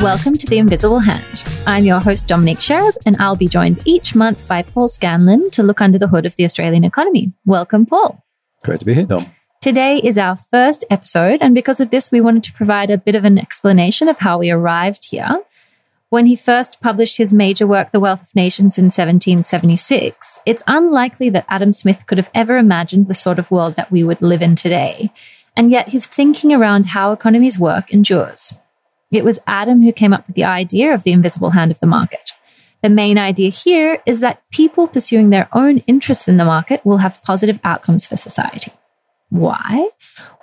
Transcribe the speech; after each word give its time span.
Welcome 0.00 0.34
to 0.34 0.46
The 0.46 0.58
Invisible 0.58 1.00
Hand. 1.00 1.42
I'm 1.66 1.84
your 1.84 1.98
host, 1.98 2.28
Dominic 2.28 2.58
Sherab, 2.58 2.96
and 3.04 3.16
I'll 3.18 3.34
be 3.34 3.48
joined 3.48 3.82
each 3.84 4.14
month 4.14 4.46
by 4.46 4.62
Paul 4.62 4.86
Scanlon 4.86 5.50
to 5.50 5.64
look 5.64 5.80
under 5.80 5.98
the 5.98 6.06
hood 6.06 6.24
of 6.24 6.36
the 6.36 6.44
Australian 6.44 6.84
economy. 6.84 7.32
Welcome, 7.44 7.84
Paul. 7.84 8.24
Great 8.62 8.78
to 8.78 8.86
be 8.86 8.94
here, 8.94 9.06
Dom. 9.06 9.26
Today 9.60 9.96
is 9.96 10.16
our 10.16 10.36
first 10.36 10.84
episode, 10.88 11.42
and 11.42 11.52
because 11.52 11.80
of 11.80 11.90
this, 11.90 12.12
we 12.12 12.20
wanted 12.20 12.44
to 12.44 12.52
provide 12.52 12.90
a 12.90 12.96
bit 12.96 13.16
of 13.16 13.24
an 13.24 13.38
explanation 13.38 14.06
of 14.06 14.20
how 14.20 14.38
we 14.38 14.52
arrived 14.52 15.06
here. 15.10 15.42
When 16.10 16.26
he 16.26 16.36
first 16.36 16.80
published 16.80 17.18
his 17.18 17.32
major 17.32 17.66
work, 17.66 17.90
The 17.90 17.98
Wealth 17.98 18.22
of 18.22 18.36
Nations, 18.36 18.78
in 18.78 18.84
1776, 18.84 20.38
it's 20.46 20.62
unlikely 20.68 21.28
that 21.30 21.44
Adam 21.48 21.72
Smith 21.72 22.06
could 22.06 22.18
have 22.18 22.30
ever 22.34 22.56
imagined 22.56 23.08
the 23.08 23.14
sort 23.14 23.40
of 23.40 23.50
world 23.50 23.74
that 23.74 23.90
we 23.90 24.04
would 24.04 24.22
live 24.22 24.42
in 24.42 24.54
today. 24.54 25.12
And 25.56 25.72
yet, 25.72 25.88
his 25.88 26.06
thinking 26.06 26.52
around 26.52 26.86
how 26.86 27.10
economies 27.10 27.58
work 27.58 27.92
endures. 27.92 28.54
It 29.10 29.24
was 29.24 29.38
Adam 29.46 29.82
who 29.82 29.92
came 29.92 30.12
up 30.12 30.26
with 30.26 30.36
the 30.36 30.44
idea 30.44 30.92
of 30.92 31.02
the 31.02 31.12
invisible 31.12 31.50
hand 31.50 31.70
of 31.70 31.80
the 31.80 31.86
market. 31.86 32.32
The 32.82 32.90
main 32.90 33.18
idea 33.18 33.50
here 33.50 34.02
is 34.06 34.20
that 34.20 34.42
people 34.50 34.86
pursuing 34.86 35.30
their 35.30 35.48
own 35.52 35.78
interests 35.78 36.28
in 36.28 36.36
the 36.36 36.44
market 36.44 36.84
will 36.84 36.98
have 36.98 37.22
positive 37.22 37.58
outcomes 37.64 38.06
for 38.06 38.16
society. 38.16 38.72
Why? 39.30 39.90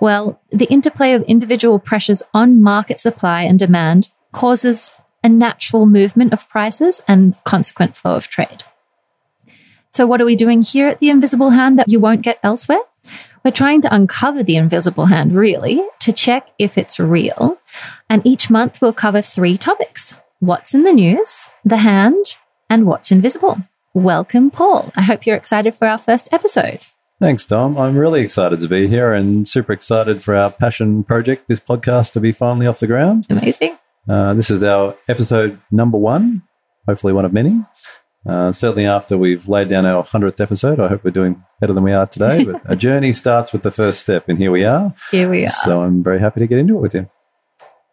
Well, 0.00 0.40
the 0.50 0.66
interplay 0.66 1.12
of 1.12 1.22
individual 1.22 1.78
pressures 1.78 2.22
on 2.34 2.62
market 2.62 3.00
supply 3.00 3.42
and 3.42 3.58
demand 3.58 4.10
causes 4.32 4.92
a 5.24 5.28
natural 5.28 5.86
movement 5.86 6.32
of 6.32 6.48
prices 6.48 7.02
and 7.08 7.42
consequent 7.44 7.96
flow 7.96 8.16
of 8.16 8.28
trade. 8.28 8.62
So, 9.90 10.06
what 10.06 10.20
are 10.20 10.26
we 10.26 10.36
doing 10.36 10.62
here 10.62 10.88
at 10.88 10.98
the 10.98 11.08
Invisible 11.08 11.50
Hand 11.50 11.78
that 11.78 11.90
you 11.90 11.98
won't 11.98 12.22
get 12.22 12.38
elsewhere? 12.42 12.80
We're 13.46 13.52
trying 13.52 13.80
to 13.82 13.94
uncover 13.94 14.42
the 14.42 14.56
invisible 14.56 15.06
hand, 15.06 15.30
really, 15.30 15.80
to 16.00 16.12
check 16.12 16.48
if 16.58 16.76
it's 16.76 16.98
real. 16.98 17.56
And 18.10 18.26
each 18.26 18.50
month 18.50 18.80
we'll 18.80 18.92
cover 18.92 19.22
three 19.22 19.56
topics 19.56 20.16
what's 20.40 20.74
in 20.74 20.82
the 20.82 20.92
news, 20.92 21.46
the 21.64 21.76
hand, 21.76 22.38
and 22.68 22.88
what's 22.88 23.12
invisible. 23.12 23.58
Welcome, 23.94 24.50
Paul. 24.50 24.90
I 24.96 25.02
hope 25.02 25.26
you're 25.26 25.36
excited 25.36 25.76
for 25.76 25.86
our 25.86 25.96
first 25.96 26.28
episode. 26.32 26.80
Thanks, 27.20 27.46
Dom. 27.46 27.78
I'm 27.78 27.96
really 27.96 28.20
excited 28.20 28.58
to 28.58 28.66
be 28.66 28.88
here 28.88 29.12
and 29.12 29.46
super 29.46 29.72
excited 29.72 30.24
for 30.24 30.34
our 30.34 30.50
passion 30.50 31.04
project, 31.04 31.46
this 31.46 31.60
podcast, 31.60 32.14
to 32.14 32.20
be 32.20 32.32
finally 32.32 32.66
off 32.66 32.80
the 32.80 32.88
ground. 32.88 33.28
Amazing. 33.30 33.78
Uh, 34.08 34.34
this 34.34 34.50
is 34.50 34.64
our 34.64 34.96
episode 35.08 35.60
number 35.70 35.98
one, 35.98 36.42
hopefully 36.88 37.12
one 37.12 37.24
of 37.24 37.32
many. 37.32 37.62
Uh, 38.26 38.50
certainly, 38.50 38.86
after 38.86 39.16
we've 39.16 39.48
laid 39.48 39.68
down 39.68 39.86
our 39.86 40.02
100th 40.02 40.40
episode, 40.40 40.80
I 40.80 40.88
hope 40.88 41.04
we're 41.04 41.10
doing 41.12 41.44
better 41.60 41.72
than 41.72 41.84
we 41.84 41.92
are 41.92 42.06
today. 42.06 42.44
But 42.44 42.62
a 42.70 42.74
journey 42.74 43.12
starts 43.12 43.52
with 43.52 43.62
the 43.62 43.70
first 43.70 44.00
step, 44.00 44.28
and 44.28 44.38
here 44.38 44.50
we 44.50 44.64
are. 44.64 44.94
Here 45.10 45.30
we 45.30 45.44
are. 45.46 45.50
So 45.50 45.82
I'm 45.82 46.02
very 46.02 46.18
happy 46.18 46.40
to 46.40 46.46
get 46.46 46.58
into 46.58 46.76
it 46.76 46.80
with 46.80 46.94
you. 46.94 47.08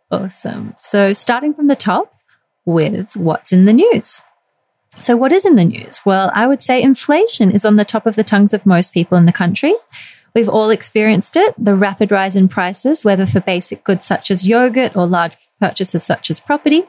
Awesome. 0.09 0.73
So, 0.77 1.13
starting 1.13 1.53
from 1.53 1.67
the 1.67 1.75
top 1.75 2.13
with 2.65 3.15
what's 3.15 3.53
in 3.53 3.65
the 3.65 3.73
news. 3.73 4.21
So, 4.95 5.15
what 5.15 5.31
is 5.31 5.45
in 5.45 5.55
the 5.55 5.65
news? 5.65 6.01
Well, 6.05 6.31
I 6.33 6.47
would 6.47 6.61
say 6.61 6.81
inflation 6.81 7.51
is 7.51 7.65
on 7.65 7.75
the 7.75 7.85
top 7.85 8.05
of 8.05 8.15
the 8.15 8.23
tongues 8.23 8.53
of 8.53 8.65
most 8.65 8.93
people 8.93 9.17
in 9.17 9.25
the 9.25 9.31
country. 9.31 9.73
We've 10.35 10.49
all 10.49 10.71
experienced 10.71 11.35
it 11.35 11.53
the 11.63 11.75
rapid 11.75 12.11
rise 12.11 12.35
in 12.35 12.47
prices, 12.47 13.05
whether 13.05 13.27
for 13.27 13.39
basic 13.39 13.83
goods 13.83 14.05
such 14.05 14.31
as 14.31 14.47
yogurt 14.47 14.95
or 14.95 15.05
large 15.05 15.35
purchases 15.59 16.03
such 16.03 16.31
as 16.31 16.39
property. 16.39 16.83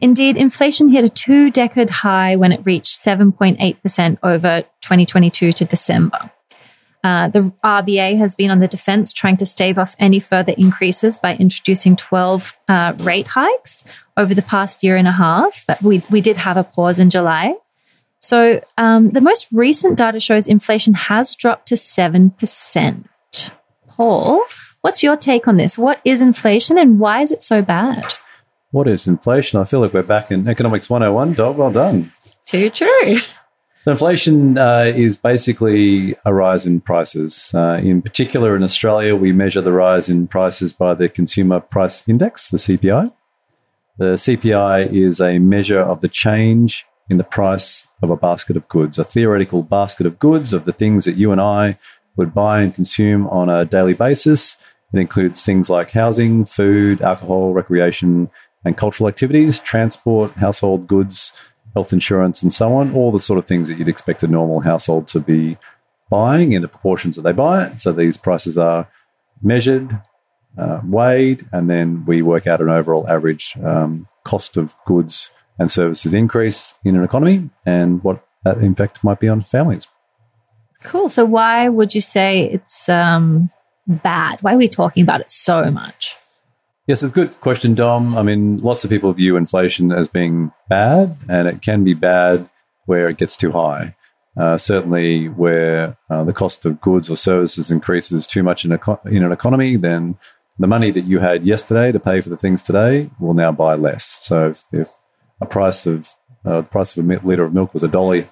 Indeed, 0.00 0.36
inflation 0.36 0.88
hit 0.88 1.04
a 1.04 1.08
two 1.08 1.50
decade 1.50 1.90
high 1.90 2.36
when 2.36 2.52
it 2.52 2.64
reached 2.64 2.96
7.8% 2.96 4.18
over 4.22 4.62
2022 4.80 5.52
to 5.52 5.64
December. 5.64 6.30
Uh, 7.02 7.28
the 7.28 7.52
RBA 7.64 8.18
has 8.18 8.34
been 8.34 8.50
on 8.50 8.60
the 8.60 8.68
defense 8.68 9.12
trying 9.12 9.36
to 9.38 9.46
stave 9.46 9.78
off 9.78 9.96
any 9.98 10.20
further 10.20 10.54
increases 10.58 11.16
by 11.16 11.34
introducing 11.36 11.96
12 11.96 12.58
uh, 12.68 12.92
rate 13.00 13.28
hikes 13.28 13.84
over 14.16 14.34
the 14.34 14.42
past 14.42 14.84
year 14.84 14.96
and 14.96 15.08
a 15.08 15.12
half, 15.12 15.64
but 15.66 15.80
we, 15.82 16.02
we 16.10 16.20
did 16.20 16.36
have 16.36 16.58
a 16.58 16.64
pause 16.64 16.98
in 16.98 17.08
July. 17.08 17.54
So 18.18 18.62
um, 18.76 19.10
the 19.10 19.22
most 19.22 19.48
recent 19.50 19.96
data 19.96 20.20
shows 20.20 20.46
inflation 20.46 20.92
has 20.92 21.34
dropped 21.34 21.68
to 21.68 21.74
7%. 21.74 23.04
Paul, 23.88 24.42
what's 24.82 25.02
your 25.02 25.16
take 25.16 25.48
on 25.48 25.56
this? 25.56 25.78
What 25.78 26.00
is 26.04 26.20
inflation 26.20 26.76
and 26.76 27.00
why 27.00 27.22
is 27.22 27.32
it 27.32 27.42
so 27.42 27.62
bad? 27.62 28.12
What 28.72 28.86
is 28.86 29.08
inflation? 29.08 29.58
I 29.58 29.64
feel 29.64 29.80
like 29.80 29.92
we're 29.92 30.04
back 30.04 30.30
in 30.30 30.46
Economics 30.46 30.88
101. 30.88 31.32
Dom, 31.34 31.56
well 31.56 31.72
done. 31.72 32.12
Too 32.46 32.70
true. 32.70 33.16
So, 33.78 33.90
inflation 33.90 34.58
uh, 34.58 34.92
is 34.94 35.16
basically 35.16 36.14
a 36.24 36.32
rise 36.32 36.66
in 36.66 36.80
prices. 36.80 37.50
Uh, 37.52 37.80
in 37.82 38.00
particular, 38.00 38.54
in 38.54 38.62
Australia, 38.62 39.16
we 39.16 39.32
measure 39.32 39.60
the 39.60 39.72
rise 39.72 40.08
in 40.08 40.28
prices 40.28 40.72
by 40.72 40.94
the 40.94 41.08
Consumer 41.08 41.58
Price 41.58 42.04
Index, 42.06 42.50
the 42.50 42.58
CPI. 42.58 43.12
The 43.98 44.14
CPI 44.14 44.92
is 44.92 45.20
a 45.20 45.40
measure 45.40 45.80
of 45.80 46.00
the 46.00 46.08
change 46.08 46.86
in 47.08 47.16
the 47.16 47.24
price 47.24 47.84
of 48.02 48.10
a 48.10 48.16
basket 48.16 48.56
of 48.56 48.68
goods, 48.68 48.98
a 48.98 49.04
theoretical 49.04 49.64
basket 49.64 50.06
of 50.06 50.20
goods 50.20 50.52
of 50.52 50.64
the 50.64 50.72
things 50.72 51.04
that 51.06 51.16
you 51.16 51.32
and 51.32 51.40
I 51.40 51.76
would 52.16 52.32
buy 52.32 52.62
and 52.62 52.72
consume 52.72 53.26
on 53.28 53.48
a 53.48 53.64
daily 53.64 53.94
basis. 53.94 54.56
It 54.92 55.00
includes 55.00 55.44
things 55.44 55.70
like 55.70 55.90
housing, 55.90 56.44
food, 56.44 57.00
alcohol, 57.02 57.52
recreation, 57.52 58.30
and 58.64 58.76
cultural 58.76 59.08
activities, 59.08 59.58
transport, 59.58 60.32
household 60.32 60.86
goods, 60.86 61.32
health 61.74 61.92
insurance, 61.92 62.42
and 62.42 62.52
so 62.52 62.74
on. 62.74 62.94
All 62.94 63.12
the 63.12 63.20
sort 63.20 63.38
of 63.38 63.46
things 63.46 63.68
that 63.68 63.78
you'd 63.78 63.88
expect 63.88 64.22
a 64.22 64.26
normal 64.28 64.60
household 64.60 65.08
to 65.08 65.20
be 65.20 65.56
buying 66.10 66.52
in 66.52 66.62
the 66.62 66.68
proportions 66.68 67.16
that 67.16 67.22
they 67.22 67.32
buy 67.32 67.66
it. 67.66 67.80
So 67.80 67.92
these 67.92 68.16
prices 68.16 68.58
are 68.58 68.88
measured, 69.42 70.00
uh, 70.58 70.80
weighed, 70.84 71.46
and 71.52 71.70
then 71.70 72.04
we 72.04 72.22
work 72.22 72.46
out 72.46 72.60
an 72.60 72.68
overall 72.68 73.08
average 73.08 73.56
um, 73.64 74.08
cost 74.24 74.56
of 74.56 74.74
goods 74.84 75.30
and 75.58 75.70
services 75.70 76.12
increase 76.12 76.74
in 76.84 76.96
an 76.96 77.04
economy 77.04 77.48
and 77.64 78.02
what 78.02 78.24
that 78.44 78.58
impact 78.58 79.04
might 79.04 79.20
be 79.20 79.28
on 79.28 79.40
families. 79.40 79.86
Cool. 80.82 81.08
So, 81.08 81.24
why 81.24 81.68
would 81.68 81.94
you 81.94 82.00
say 82.00 82.44
it's 82.44 82.88
um, 82.88 83.50
bad? 83.86 84.42
Why 84.42 84.54
are 84.54 84.58
we 84.58 84.68
talking 84.68 85.02
about 85.02 85.20
it 85.20 85.30
so 85.30 85.70
much? 85.70 86.16
Yes, 86.90 87.04
it's 87.04 87.12
a 87.12 87.14
good 87.14 87.40
question, 87.40 87.76
Dom. 87.76 88.18
I 88.18 88.24
mean, 88.24 88.58
lots 88.58 88.82
of 88.82 88.90
people 88.90 89.12
view 89.12 89.36
inflation 89.36 89.92
as 89.92 90.08
being 90.08 90.50
bad, 90.68 91.16
and 91.28 91.46
it 91.46 91.62
can 91.62 91.84
be 91.84 91.94
bad 91.94 92.50
where 92.86 93.08
it 93.08 93.16
gets 93.16 93.36
too 93.36 93.52
high. 93.52 93.94
Uh, 94.36 94.58
certainly, 94.58 95.28
where 95.28 95.96
uh, 96.10 96.24
the 96.24 96.32
cost 96.32 96.66
of 96.66 96.80
goods 96.80 97.08
or 97.08 97.16
services 97.16 97.70
increases 97.70 98.26
too 98.26 98.42
much 98.42 98.64
in, 98.64 98.72
a, 98.72 98.80
in 99.04 99.22
an 99.22 99.30
economy, 99.30 99.76
then 99.76 100.18
the 100.58 100.66
money 100.66 100.90
that 100.90 101.02
you 101.02 101.20
had 101.20 101.44
yesterday 101.44 101.92
to 101.92 102.00
pay 102.00 102.20
for 102.20 102.28
the 102.28 102.36
things 102.36 102.60
today 102.60 103.08
will 103.20 103.34
now 103.34 103.52
buy 103.52 103.76
less. 103.76 104.18
So, 104.22 104.48
if, 104.48 104.64
if 104.72 104.90
a 105.40 105.46
price 105.46 105.86
of 105.86 106.10
uh, 106.44 106.62
the 106.62 106.66
price 106.66 106.96
of 106.96 107.08
a 107.08 107.18
liter 107.24 107.44
of 107.44 107.54
milk 107.54 107.72
was 107.72 107.84
a 107.84 107.88
dollar 107.88 108.26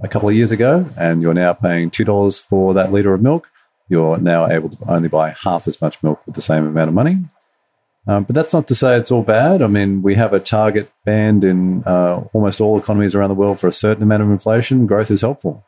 a 0.00 0.08
couple 0.08 0.28
of 0.28 0.34
years 0.34 0.50
ago, 0.50 0.84
and 0.98 1.22
you're 1.22 1.32
now 1.32 1.52
paying 1.52 1.90
two 1.90 2.04
dollars 2.04 2.40
for 2.40 2.74
that 2.74 2.90
liter 2.90 3.14
of 3.14 3.22
milk, 3.22 3.48
you're 3.88 4.18
now 4.18 4.48
able 4.48 4.68
to 4.68 4.78
only 4.88 5.08
buy 5.08 5.32
half 5.44 5.68
as 5.68 5.80
much 5.80 6.02
milk 6.02 6.20
with 6.26 6.34
the 6.34 6.42
same 6.42 6.66
amount 6.66 6.88
of 6.88 6.94
money. 6.94 7.20
Um, 8.06 8.24
but 8.24 8.34
that's 8.34 8.54
not 8.54 8.66
to 8.68 8.74
say 8.74 8.96
it's 8.96 9.10
all 9.10 9.22
bad. 9.22 9.62
I 9.62 9.66
mean, 9.66 10.02
we 10.02 10.14
have 10.14 10.32
a 10.32 10.40
target 10.40 10.90
band 11.04 11.44
in 11.44 11.84
uh, 11.84 12.24
almost 12.32 12.60
all 12.60 12.78
economies 12.78 13.14
around 13.14 13.28
the 13.28 13.34
world 13.34 13.60
for 13.60 13.68
a 13.68 13.72
certain 13.72 14.02
amount 14.02 14.22
of 14.22 14.30
inflation. 14.30 14.86
Growth 14.86 15.10
is 15.10 15.20
helpful. 15.20 15.64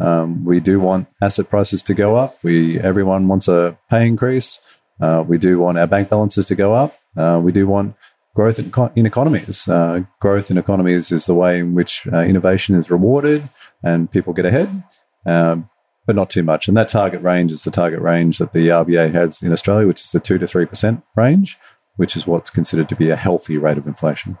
Um, 0.00 0.44
we 0.44 0.60
do 0.60 0.80
want 0.80 1.06
asset 1.22 1.50
prices 1.50 1.82
to 1.82 1.94
go 1.94 2.16
up. 2.16 2.42
We 2.42 2.80
everyone 2.80 3.28
wants 3.28 3.48
a 3.48 3.78
pay 3.90 4.06
increase. 4.06 4.58
Uh, 5.00 5.22
we 5.26 5.38
do 5.38 5.58
want 5.58 5.78
our 5.78 5.86
bank 5.86 6.08
balances 6.08 6.46
to 6.46 6.54
go 6.54 6.74
up. 6.74 6.98
Uh, 7.16 7.40
we 7.42 7.52
do 7.52 7.66
want 7.66 7.94
growth 8.34 8.58
in, 8.58 8.72
in 8.96 9.06
economies. 9.06 9.68
Uh, 9.68 10.04
growth 10.20 10.50
in 10.50 10.58
economies 10.58 11.12
is 11.12 11.26
the 11.26 11.34
way 11.34 11.60
in 11.60 11.74
which 11.74 12.08
uh, 12.12 12.20
innovation 12.20 12.74
is 12.74 12.90
rewarded 12.90 13.48
and 13.82 14.10
people 14.10 14.32
get 14.32 14.46
ahead. 14.46 14.82
Um, 15.26 15.68
but 16.06 16.16
not 16.16 16.28
too 16.28 16.42
much. 16.42 16.68
And 16.68 16.76
that 16.76 16.90
target 16.90 17.22
range 17.22 17.50
is 17.50 17.64
the 17.64 17.70
target 17.70 18.00
range 18.00 18.36
that 18.36 18.52
the 18.52 18.68
RBA 18.68 19.12
has 19.12 19.42
in 19.42 19.52
Australia, 19.52 19.86
which 19.86 20.02
is 20.02 20.12
the 20.12 20.20
2 20.20 20.36
to 20.36 20.44
3% 20.44 21.02
range 21.16 21.58
which 21.96 22.16
is 22.16 22.26
what's 22.26 22.50
considered 22.50 22.88
to 22.88 22.96
be 22.96 23.10
a 23.10 23.16
healthy 23.16 23.56
rate 23.56 23.78
of 23.78 23.86
inflation. 23.86 24.38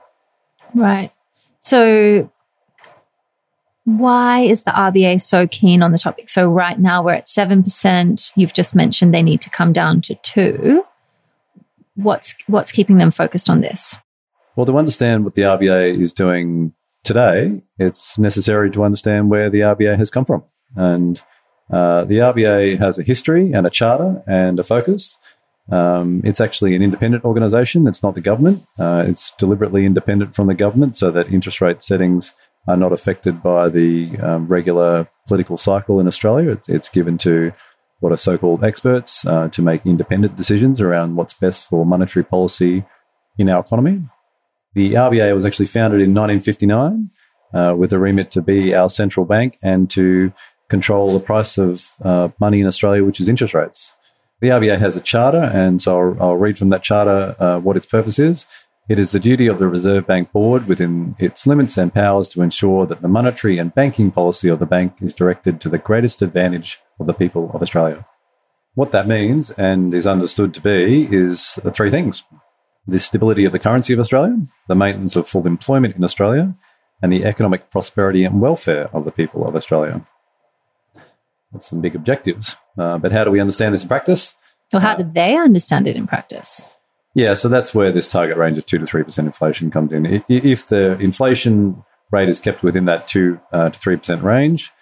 Right. 0.74 1.12
So, 1.60 2.30
why 3.84 4.40
is 4.40 4.64
the 4.64 4.70
RBA 4.70 5.20
so 5.20 5.46
keen 5.46 5.82
on 5.82 5.92
the 5.92 5.98
topic? 5.98 6.28
So, 6.28 6.48
right 6.48 6.78
now 6.78 7.02
we're 7.02 7.14
at 7.14 7.26
7%. 7.26 8.32
You've 8.36 8.52
just 8.52 8.74
mentioned 8.74 9.14
they 9.14 9.22
need 9.22 9.40
to 9.42 9.50
come 9.50 9.72
down 9.72 10.00
to 10.02 10.14
2 10.14 10.84
What's, 11.96 12.34
what's 12.48 12.72
keeping 12.72 12.98
them 12.98 13.10
focused 13.10 13.48
on 13.48 13.60
this? 13.60 13.96
Well, 14.56 14.66
to 14.66 14.78
understand 14.78 15.24
what 15.24 15.34
the 15.34 15.42
RBA 15.42 16.00
is 16.00 16.12
doing 16.12 16.72
today, 17.04 17.62
it's 17.78 18.18
necessary 18.18 18.70
to 18.72 18.84
understand 18.84 19.30
where 19.30 19.48
the 19.48 19.60
RBA 19.60 19.96
has 19.96 20.10
come 20.10 20.24
from. 20.24 20.44
And 20.74 21.20
uh, 21.70 22.04
the 22.04 22.18
RBA 22.18 22.78
has 22.78 22.98
a 22.98 23.02
history 23.02 23.52
and 23.52 23.66
a 23.66 23.70
charter 23.70 24.22
and 24.26 24.58
a 24.58 24.64
focus. 24.64 25.18
Um, 25.70 26.20
it's 26.24 26.40
actually 26.40 26.76
an 26.76 26.82
independent 26.82 27.24
organisation. 27.24 27.86
It's 27.86 28.02
not 28.02 28.14
the 28.14 28.20
government. 28.20 28.66
Uh, 28.78 29.04
it's 29.06 29.32
deliberately 29.38 29.86
independent 29.86 30.34
from 30.34 30.46
the 30.46 30.54
government 30.54 30.96
so 30.96 31.10
that 31.10 31.32
interest 31.32 31.60
rate 31.60 31.82
settings 31.82 32.32
are 32.66 32.76
not 32.76 32.92
affected 32.92 33.42
by 33.42 33.68
the 33.68 34.16
um, 34.18 34.46
regular 34.46 35.08
political 35.26 35.56
cycle 35.56 36.00
in 36.00 36.06
Australia. 36.06 36.50
It's, 36.50 36.68
it's, 36.68 36.88
given 36.88 37.18
to 37.18 37.52
what 38.00 38.12
are 38.12 38.16
so 38.16 38.38
called 38.38 38.64
experts 38.64 39.24
uh, 39.26 39.48
to 39.48 39.62
make 39.62 39.86
independent 39.86 40.36
decisions 40.36 40.80
around 40.80 41.16
what's 41.16 41.34
best 41.34 41.66
for 41.66 41.84
monetary 41.84 42.24
policy 42.24 42.84
in 43.38 43.48
our 43.48 43.60
economy. 43.60 44.02
The 44.74 44.94
RBA 44.94 45.34
was 45.34 45.44
actually 45.44 45.66
founded 45.66 46.00
in 46.00 46.14
1959 46.14 47.10
uh, 47.52 47.74
with 47.76 47.92
a 47.92 47.98
remit 47.98 48.30
to 48.32 48.42
be 48.42 48.74
our 48.74 48.90
central 48.90 49.24
bank 49.24 49.58
and 49.62 49.88
to 49.90 50.32
control 50.68 51.12
the 51.12 51.20
price 51.20 51.58
of 51.58 51.92
uh, 52.02 52.28
money 52.40 52.60
in 52.60 52.66
Australia, 52.66 53.04
which 53.04 53.20
is 53.20 53.28
interest 53.28 53.54
rates. 53.54 53.94
The 54.40 54.48
RBA 54.48 54.78
has 54.78 54.96
a 54.96 55.00
charter, 55.00 55.42
and 55.42 55.80
so 55.80 55.98
I'll, 55.98 56.22
I'll 56.22 56.36
read 56.36 56.58
from 56.58 56.70
that 56.70 56.82
charter 56.82 57.36
uh, 57.38 57.58
what 57.60 57.76
its 57.76 57.86
purpose 57.86 58.18
is. 58.18 58.46
It 58.86 58.98
is 58.98 59.12
the 59.12 59.20
duty 59.20 59.46
of 59.46 59.58
the 59.58 59.68
Reserve 59.68 60.06
Bank 60.06 60.30
Board 60.30 60.68
within 60.68 61.16
its 61.18 61.46
limits 61.46 61.78
and 61.78 61.94
powers 61.94 62.28
to 62.28 62.42
ensure 62.42 62.84
that 62.86 63.00
the 63.00 63.08
monetary 63.08 63.56
and 63.56 63.74
banking 63.74 64.10
policy 64.10 64.48
of 64.48 64.58
the 64.58 64.66
bank 64.66 64.96
is 65.00 65.14
directed 65.14 65.58
to 65.62 65.70
the 65.70 65.78
greatest 65.78 66.20
advantage 66.20 66.80
of 67.00 67.06
the 67.06 67.14
people 67.14 67.50
of 67.54 67.62
Australia. 67.62 68.06
What 68.74 68.92
that 68.92 69.06
means 69.06 69.50
and 69.52 69.94
is 69.94 70.06
understood 70.06 70.52
to 70.54 70.60
be 70.60 71.08
is 71.10 71.58
three 71.72 71.90
things 71.90 72.24
the 72.86 72.98
stability 72.98 73.46
of 73.46 73.52
the 73.52 73.58
currency 73.58 73.94
of 73.94 74.00
Australia, 74.00 74.36
the 74.68 74.74
maintenance 74.74 75.16
of 75.16 75.26
full 75.26 75.46
employment 75.46 75.96
in 75.96 76.04
Australia, 76.04 76.54
and 77.00 77.10
the 77.10 77.24
economic 77.24 77.70
prosperity 77.70 78.24
and 78.24 78.42
welfare 78.42 78.90
of 78.92 79.06
the 79.06 79.10
people 79.10 79.46
of 79.46 79.56
Australia. 79.56 80.06
Some 81.60 81.80
big 81.80 81.94
objectives. 81.94 82.56
Uh, 82.76 82.98
but 82.98 83.12
how 83.12 83.24
do 83.24 83.30
we 83.30 83.40
understand 83.40 83.74
this 83.74 83.82
in 83.82 83.88
practice? 83.88 84.34
Or 84.72 84.80
how 84.80 84.96
do 84.96 85.04
they 85.04 85.36
understand 85.36 85.86
it 85.86 85.96
in 85.96 86.06
practice? 86.06 86.68
Yeah, 87.14 87.34
so 87.34 87.48
that's 87.48 87.74
where 87.74 87.92
this 87.92 88.08
target 88.08 88.36
range 88.36 88.58
of 88.58 88.66
2 88.66 88.78
to 88.78 88.84
3% 88.84 89.18
inflation 89.20 89.70
comes 89.70 89.92
in. 89.92 90.22
If 90.28 90.66
the 90.66 90.98
inflation 90.98 91.84
rate 92.10 92.28
is 92.28 92.40
kept 92.40 92.62
within 92.62 92.86
that 92.86 93.06
2 93.06 93.40
uh, 93.52 93.70
to 93.70 93.78
3% 93.78 94.22
range, 94.22 94.72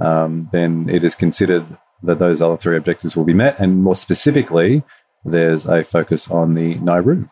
um, 0.00 0.48
then 0.52 0.88
it 0.88 1.04
is 1.04 1.14
considered 1.14 1.66
that 2.02 2.18
those 2.18 2.40
other 2.40 2.56
three 2.56 2.76
objectives 2.76 3.16
will 3.16 3.24
be 3.24 3.34
met. 3.34 3.60
And 3.60 3.82
more 3.82 3.94
specifically, 3.94 4.82
there's 5.24 5.66
a 5.66 5.84
focus 5.84 6.30
on 6.30 6.54
the 6.54 6.76
NAIRU. 6.76 7.28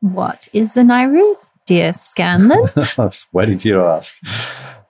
What 0.00 0.48
is 0.52 0.74
the 0.74 0.82
NAIRU, 0.82 1.36
dear 1.64 1.92
Scanlon? 1.94 2.68
I 2.76 3.04
was 3.04 3.26
waiting 3.32 3.58
for 3.58 3.68
you 3.68 3.74
to 3.74 3.84
ask. 3.84 4.16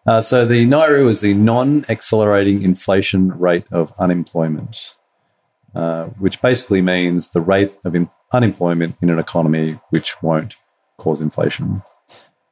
Uh, 0.08 0.22
so 0.22 0.46
the 0.46 0.64
NAIRU 0.64 1.10
is 1.10 1.20
the 1.20 1.34
non-accelerating 1.34 2.62
inflation 2.62 3.28
rate 3.38 3.66
of 3.70 3.92
unemployment, 3.98 4.94
uh, 5.74 6.04
which 6.18 6.40
basically 6.40 6.80
means 6.80 7.28
the 7.28 7.42
rate 7.42 7.74
of 7.84 7.94
in- 7.94 8.08
unemployment 8.32 8.96
in 9.02 9.10
an 9.10 9.18
economy 9.18 9.78
which 9.90 10.22
won't 10.22 10.56
cause 10.96 11.20
inflation. 11.20 11.82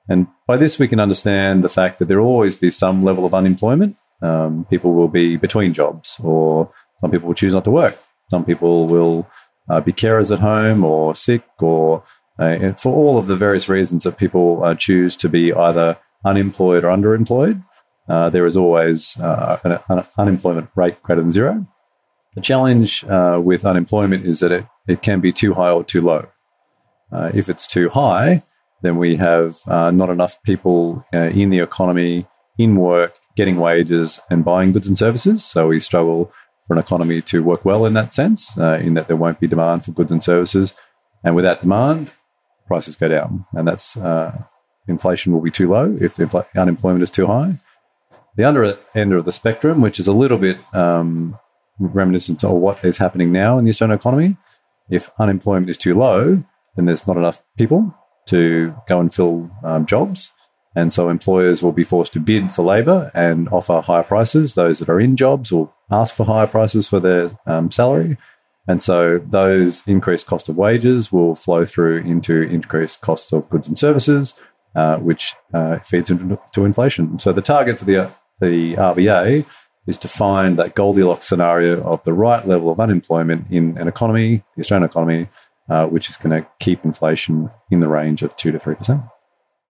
And 0.06 0.26
by 0.46 0.58
this, 0.58 0.78
we 0.78 0.86
can 0.86 1.00
understand 1.00 1.64
the 1.64 1.70
fact 1.70 1.98
that 1.98 2.08
there 2.08 2.20
will 2.20 2.28
always 2.28 2.56
be 2.56 2.68
some 2.68 3.02
level 3.02 3.24
of 3.24 3.32
unemployment. 3.32 3.96
Um, 4.20 4.66
people 4.68 4.92
will 4.92 5.08
be 5.08 5.38
between 5.38 5.72
jobs, 5.72 6.20
or 6.22 6.70
some 7.00 7.10
people 7.10 7.28
will 7.28 7.34
choose 7.34 7.54
not 7.54 7.64
to 7.64 7.70
work. 7.70 7.98
Some 8.30 8.44
people 8.44 8.86
will 8.86 9.26
uh, 9.70 9.80
be 9.80 9.94
carers 9.94 10.30
at 10.30 10.40
home, 10.40 10.84
or 10.84 11.14
sick, 11.14 11.42
or 11.60 12.04
uh, 12.38 12.74
for 12.74 12.94
all 12.94 13.16
of 13.16 13.28
the 13.28 13.36
various 13.36 13.66
reasons 13.66 14.04
that 14.04 14.18
people 14.18 14.62
uh, 14.62 14.74
choose 14.74 15.16
to 15.16 15.30
be 15.30 15.54
either 15.54 15.96
unemployed 16.26 16.84
or 16.84 16.88
underemployed. 16.88 17.64
Uh, 18.08 18.28
there 18.30 18.46
is 18.46 18.56
always 18.56 19.16
uh, 19.18 19.58
an, 19.64 19.78
an, 19.88 20.04
unemployment 20.18 20.68
rate 20.74 21.02
greater 21.02 21.22
than 21.22 21.30
zero. 21.30 21.66
The 22.34 22.40
challenge 22.40 23.04
uh, 23.04 23.40
with 23.42 23.64
unemployment 23.64 24.26
is 24.26 24.40
that 24.40 24.52
it, 24.52 24.66
it 24.86 25.02
can 25.02 25.20
be 25.20 25.32
too 25.32 25.54
high 25.54 25.70
or 25.70 25.82
too 25.82 26.02
low. 26.02 26.26
Uh, 27.10 27.30
if 27.34 27.48
it's 27.48 27.66
too 27.66 27.88
high, 27.88 28.42
then 28.82 28.96
we 28.96 29.16
have 29.16 29.56
uh, 29.66 29.90
not 29.90 30.10
enough 30.10 30.40
people 30.42 31.04
uh, 31.14 31.30
in 31.30 31.50
the 31.50 31.60
economy, 31.60 32.26
in 32.58 32.76
work, 32.76 33.16
getting 33.36 33.56
wages 33.56 34.20
and 34.30 34.44
buying 34.44 34.72
goods 34.72 34.86
and 34.86 34.98
services. 34.98 35.44
So 35.44 35.68
we 35.68 35.80
struggle 35.80 36.32
for 36.66 36.74
an 36.74 36.80
economy 36.80 37.22
to 37.22 37.42
work 37.42 37.64
well 37.64 37.86
in 37.86 37.94
that 37.94 38.12
sense, 38.12 38.56
in 38.56 38.94
that 38.94 39.06
there 39.06 39.16
won't 39.16 39.38
be 39.38 39.46
demand 39.46 39.84
for 39.84 39.92
goods 39.92 40.10
and 40.10 40.22
services. 40.22 40.74
And 41.22 41.36
without 41.36 41.60
demand, 41.60 42.10
prices 42.66 42.96
go 42.96 43.08
down. 43.08 43.46
And 43.52 43.68
that's 43.68 43.96
inflation 44.88 45.32
will 45.32 45.40
be 45.40 45.50
too 45.50 45.68
low 45.68 45.96
if 46.00 46.16
infl- 46.16 46.46
unemployment 46.56 47.02
is 47.02 47.10
too 47.10 47.26
high. 47.26 47.58
The 48.36 48.44
other 48.44 48.76
end 48.94 49.12
of 49.12 49.24
the 49.24 49.32
spectrum, 49.32 49.80
which 49.80 49.98
is 49.98 50.08
a 50.08 50.12
little 50.12 50.38
bit 50.38 50.58
um, 50.74 51.38
reminiscent 51.78 52.44
of 52.44 52.52
what 52.52 52.84
is 52.84 52.98
happening 52.98 53.32
now 53.32 53.58
in 53.58 53.64
the 53.64 53.70
Australian 53.70 53.98
economy, 53.98 54.36
if 54.90 55.10
unemployment 55.18 55.70
is 55.70 55.78
too 55.78 55.94
low, 55.94 56.42
then 56.76 56.84
there's 56.84 57.06
not 57.06 57.16
enough 57.16 57.42
people 57.56 57.94
to 58.26 58.74
go 58.86 59.00
and 59.00 59.12
fill 59.12 59.50
um, 59.64 59.86
jobs. 59.86 60.32
And 60.74 60.92
so 60.92 61.08
employers 61.08 61.62
will 61.62 61.72
be 61.72 61.84
forced 61.84 62.12
to 62.12 62.20
bid 62.20 62.52
for 62.52 62.62
labour 62.62 63.10
and 63.14 63.48
offer 63.48 63.80
higher 63.80 64.02
prices. 64.02 64.54
Those 64.54 64.78
that 64.80 64.90
are 64.90 65.00
in 65.00 65.16
jobs 65.16 65.50
will 65.50 65.72
ask 65.90 66.14
for 66.14 66.26
higher 66.26 66.46
prices 66.46 66.86
for 66.86 67.00
their 67.00 67.30
um, 67.46 67.70
salary. 67.70 68.18
And 68.68 68.82
so 68.82 69.18
those 69.18 69.82
increased 69.86 70.26
cost 70.26 70.48
of 70.48 70.56
wages 70.56 71.10
will 71.10 71.34
flow 71.34 71.64
through 71.64 71.98
into 71.98 72.42
increased 72.42 73.00
cost 73.00 73.32
of 73.32 73.48
goods 73.48 73.68
and 73.68 73.78
services, 73.78 74.34
uh, 74.76 74.98
which 74.98 75.34
uh, 75.54 75.78
feeds 75.78 76.10
into 76.10 76.64
inflation. 76.64 77.18
So 77.18 77.32
the 77.32 77.42
target 77.42 77.78
for 77.78 77.86
the, 77.86 78.10
the 78.40 78.74
RBA 78.74 79.46
is 79.86 79.98
to 79.98 80.08
find 80.08 80.58
that 80.58 80.74
Goldilocks 80.74 81.26
scenario 81.26 81.82
of 81.82 82.02
the 82.04 82.12
right 82.12 82.46
level 82.46 82.70
of 82.70 82.78
unemployment 82.78 83.50
in 83.50 83.78
an 83.78 83.88
economy, 83.88 84.42
the 84.54 84.60
Australian 84.60 84.88
economy, 84.88 85.28
uh, 85.68 85.86
which 85.86 86.10
is 86.10 86.16
going 86.16 86.42
to 86.42 86.48
keep 86.60 86.84
inflation 86.84 87.50
in 87.70 87.80
the 87.80 87.88
range 87.88 88.22
of 88.22 88.36
2 88.36 88.52
to 88.52 88.58
3%. 88.58 89.10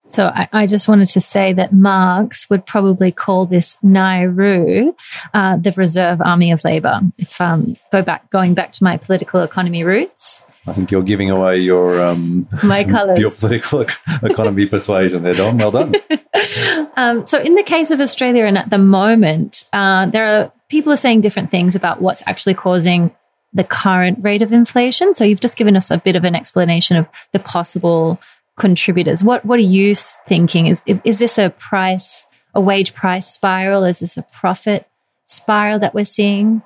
So 0.08 0.26
I, 0.26 0.48
I, 0.52 0.66
just 0.66 0.88
wanted 0.88 1.06
to 1.06 1.20
say 1.20 1.52
that 1.54 1.72
Marx 1.72 2.48
would 2.48 2.64
probably 2.64 3.10
call 3.10 3.44
this 3.44 3.76
NAIRU 3.84 4.94
uh, 5.34 5.56
the 5.56 5.72
Reserve 5.72 6.20
Army 6.20 6.52
of 6.52 6.64
Labour. 6.64 7.00
If 7.18 7.40
um, 7.40 7.76
go 7.90 8.02
back, 8.02 8.30
going 8.30 8.54
back 8.54 8.72
to 8.72 8.84
my 8.84 8.96
political 8.96 9.42
economy 9.42 9.82
roots. 9.82 10.42
I 10.66 10.72
think 10.72 10.90
you're 10.90 11.02
giving 11.02 11.30
away 11.30 11.58
your 11.58 12.02
um, 12.04 12.48
my 12.64 12.84
colours, 12.84 13.18
your 13.18 13.30
political 13.30 13.86
economy 14.22 14.66
persuasion 14.76 15.22
there, 15.22 15.34
Dom. 15.34 15.58
Well 15.58 15.70
done. 15.70 15.94
um, 16.96 17.24
so, 17.24 17.40
in 17.40 17.54
the 17.54 17.62
case 17.62 17.90
of 17.90 18.00
Australia, 18.00 18.44
and 18.44 18.58
at 18.58 18.70
the 18.70 18.78
moment, 18.78 19.64
uh, 19.72 20.06
there 20.06 20.24
are 20.24 20.52
people 20.68 20.92
are 20.92 20.96
saying 20.96 21.20
different 21.20 21.50
things 21.50 21.74
about 21.74 22.02
what's 22.02 22.22
actually 22.26 22.54
causing 22.54 23.14
the 23.52 23.64
current 23.64 24.18
rate 24.22 24.42
of 24.42 24.52
inflation. 24.52 25.14
So 25.14 25.24
you've 25.24 25.40
just 25.40 25.56
given 25.56 25.76
us 25.76 25.90
a 25.90 25.98
bit 25.98 26.16
of 26.16 26.24
an 26.24 26.34
explanation 26.34 26.96
of 26.96 27.06
the 27.32 27.38
possible 27.38 28.20
contributors. 28.56 29.22
What 29.22 29.44
what 29.44 29.58
are 29.58 29.62
you 29.62 29.94
thinking? 29.94 30.66
Is 30.66 30.82
is 30.86 31.18
this 31.18 31.38
a 31.38 31.50
price 31.50 32.24
a 32.54 32.60
wage 32.60 32.92
price 32.94 33.28
spiral? 33.28 33.84
Is 33.84 34.00
this 34.00 34.16
a 34.16 34.22
profit 34.22 34.86
spiral 35.24 35.78
that 35.78 35.94
we're 35.94 36.04
seeing? 36.04 36.62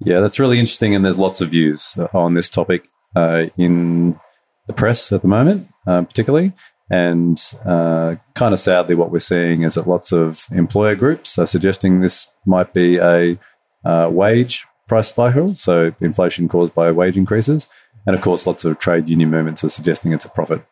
Yeah, 0.00 0.20
that's 0.20 0.38
really 0.38 0.58
interesting, 0.58 0.94
and 0.94 1.04
there's 1.04 1.18
lots 1.18 1.40
of 1.40 1.50
views 1.50 1.96
on 2.12 2.34
this 2.34 2.50
topic 2.50 2.86
uh, 3.16 3.46
in 3.56 4.18
the 4.66 4.72
press 4.72 5.10
at 5.10 5.22
the 5.22 5.28
moment, 5.28 5.66
uh, 5.86 6.02
particularly. 6.02 6.52
And 6.88 7.42
uh, 7.64 8.16
kind 8.34 8.54
of 8.54 8.60
sadly, 8.60 8.94
what 8.94 9.10
we're 9.10 9.18
seeing 9.18 9.62
is 9.62 9.74
that 9.74 9.88
lots 9.88 10.12
of 10.12 10.46
employer 10.52 10.94
groups 10.94 11.38
are 11.38 11.46
suggesting 11.46 12.00
this 12.00 12.28
might 12.44 12.72
be 12.72 12.98
a 12.98 13.38
uh, 13.84 14.08
wage 14.12 14.66
price 14.86 15.08
spiral, 15.08 15.54
so 15.54 15.92
inflation 16.00 16.48
caused 16.48 16.74
by 16.74 16.92
wage 16.92 17.16
increases. 17.16 17.66
And 18.06 18.14
of 18.14 18.22
course, 18.22 18.46
lots 18.46 18.64
of 18.64 18.78
trade 18.78 19.08
union 19.08 19.30
movements 19.30 19.64
are 19.64 19.68
suggesting 19.68 20.12
it's 20.12 20.24
a 20.24 20.28
profit 20.28 20.64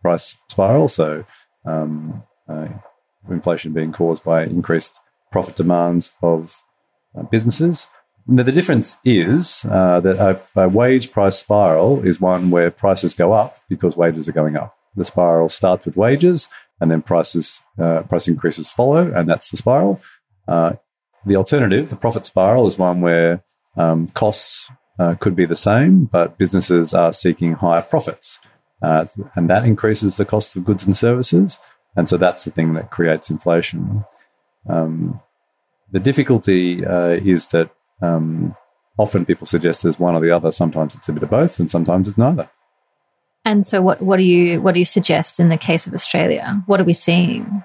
price 0.00 0.34
spiral, 0.48 0.88
so 0.88 1.26
um, 1.66 2.22
uh, 2.48 2.68
inflation 3.28 3.74
being 3.74 3.92
caused 3.92 4.24
by 4.24 4.44
increased 4.44 4.94
profit 5.30 5.56
demands 5.56 6.12
of 6.22 6.62
uh, 7.18 7.22
businesses. 7.24 7.86
Now, 8.32 8.44
the 8.44 8.52
difference 8.52 8.96
is 9.04 9.66
uh, 9.68 9.98
that 10.00 10.16
a, 10.16 10.40
a, 10.54 10.68
wage 10.68 11.10
price 11.10 11.36
spiral 11.36 12.06
is 12.06 12.20
one 12.20 12.50
where 12.50 12.70
prices 12.70 13.12
go 13.12 13.32
up 13.32 13.58
because 13.68 13.96
wages 13.96 14.28
are 14.28 14.32
going 14.32 14.56
up. 14.56 14.76
The 14.94 15.04
spiral 15.04 15.48
starts 15.48 15.84
with 15.84 15.96
wages, 15.96 16.48
and 16.80 16.92
then 16.92 17.02
prices 17.02 17.60
uh, 17.76 18.02
price 18.02 18.28
increases 18.28 18.70
follow, 18.70 19.12
and 19.12 19.28
that's 19.28 19.50
the 19.50 19.56
spiral. 19.56 20.00
Uh, 20.46 20.74
the 21.26 21.34
alternative, 21.34 21.88
the 21.88 21.96
profit 21.96 22.24
spiral, 22.24 22.68
is 22.68 22.78
one 22.78 23.00
where 23.00 23.42
um, 23.76 24.06
costs 24.08 24.70
uh, 25.00 25.16
could 25.18 25.34
be 25.34 25.44
the 25.44 25.56
same, 25.56 26.04
but 26.04 26.38
businesses 26.38 26.94
are 26.94 27.12
seeking 27.12 27.54
higher 27.54 27.82
profits. 27.82 28.38
Uh, 28.80 29.06
and 29.34 29.50
that 29.50 29.64
increases 29.64 30.18
the 30.18 30.24
cost 30.24 30.54
of 30.54 30.64
goods 30.64 30.84
and 30.86 30.96
services. 30.96 31.58
And 31.96 32.08
so 32.08 32.16
that's 32.16 32.44
the 32.44 32.52
thing 32.52 32.74
that 32.74 32.92
creates 32.92 33.28
inflation. 33.28 34.04
Um, 34.68 35.20
the 35.90 35.98
difficulty 35.98 36.86
uh, 36.86 37.18
is 37.24 37.48
that 37.48 37.70
um, 38.02 38.54
often 38.98 39.24
people 39.24 39.46
suggest 39.46 39.82
there's 39.82 39.98
one 39.98 40.14
or 40.14 40.20
the 40.20 40.30
other. 40.30 40.52
Sometimes 40.52 40.94
it's 40.94 41.08
a 41.08 41.12
bit 41.12 41.22
of 41.22 41.30
both, 41.30 41.58
and 41.58 41.70
sometimes 41.70 42.08
it's 42.08 42.18
neither. 42.18 42.48
And 43.44 43.64
so, 43.64 43.80
what, 43.80 44.02
what 44.02 44.18
do 44.18 44.22
you 44.22 44.60
what 44.60 44.74
do 44.74 44.80
you 44.80 44.86
suggest 44.86 45.40
in 45.40 45.48
the 45.48 45.56
case 45.56 45.86
of 45.86 45.94
Australia? 45.94 46.62
What 46.66 46.80
are 46.80 46.84
we 46.84 46.92
seeing? 46.92 47.64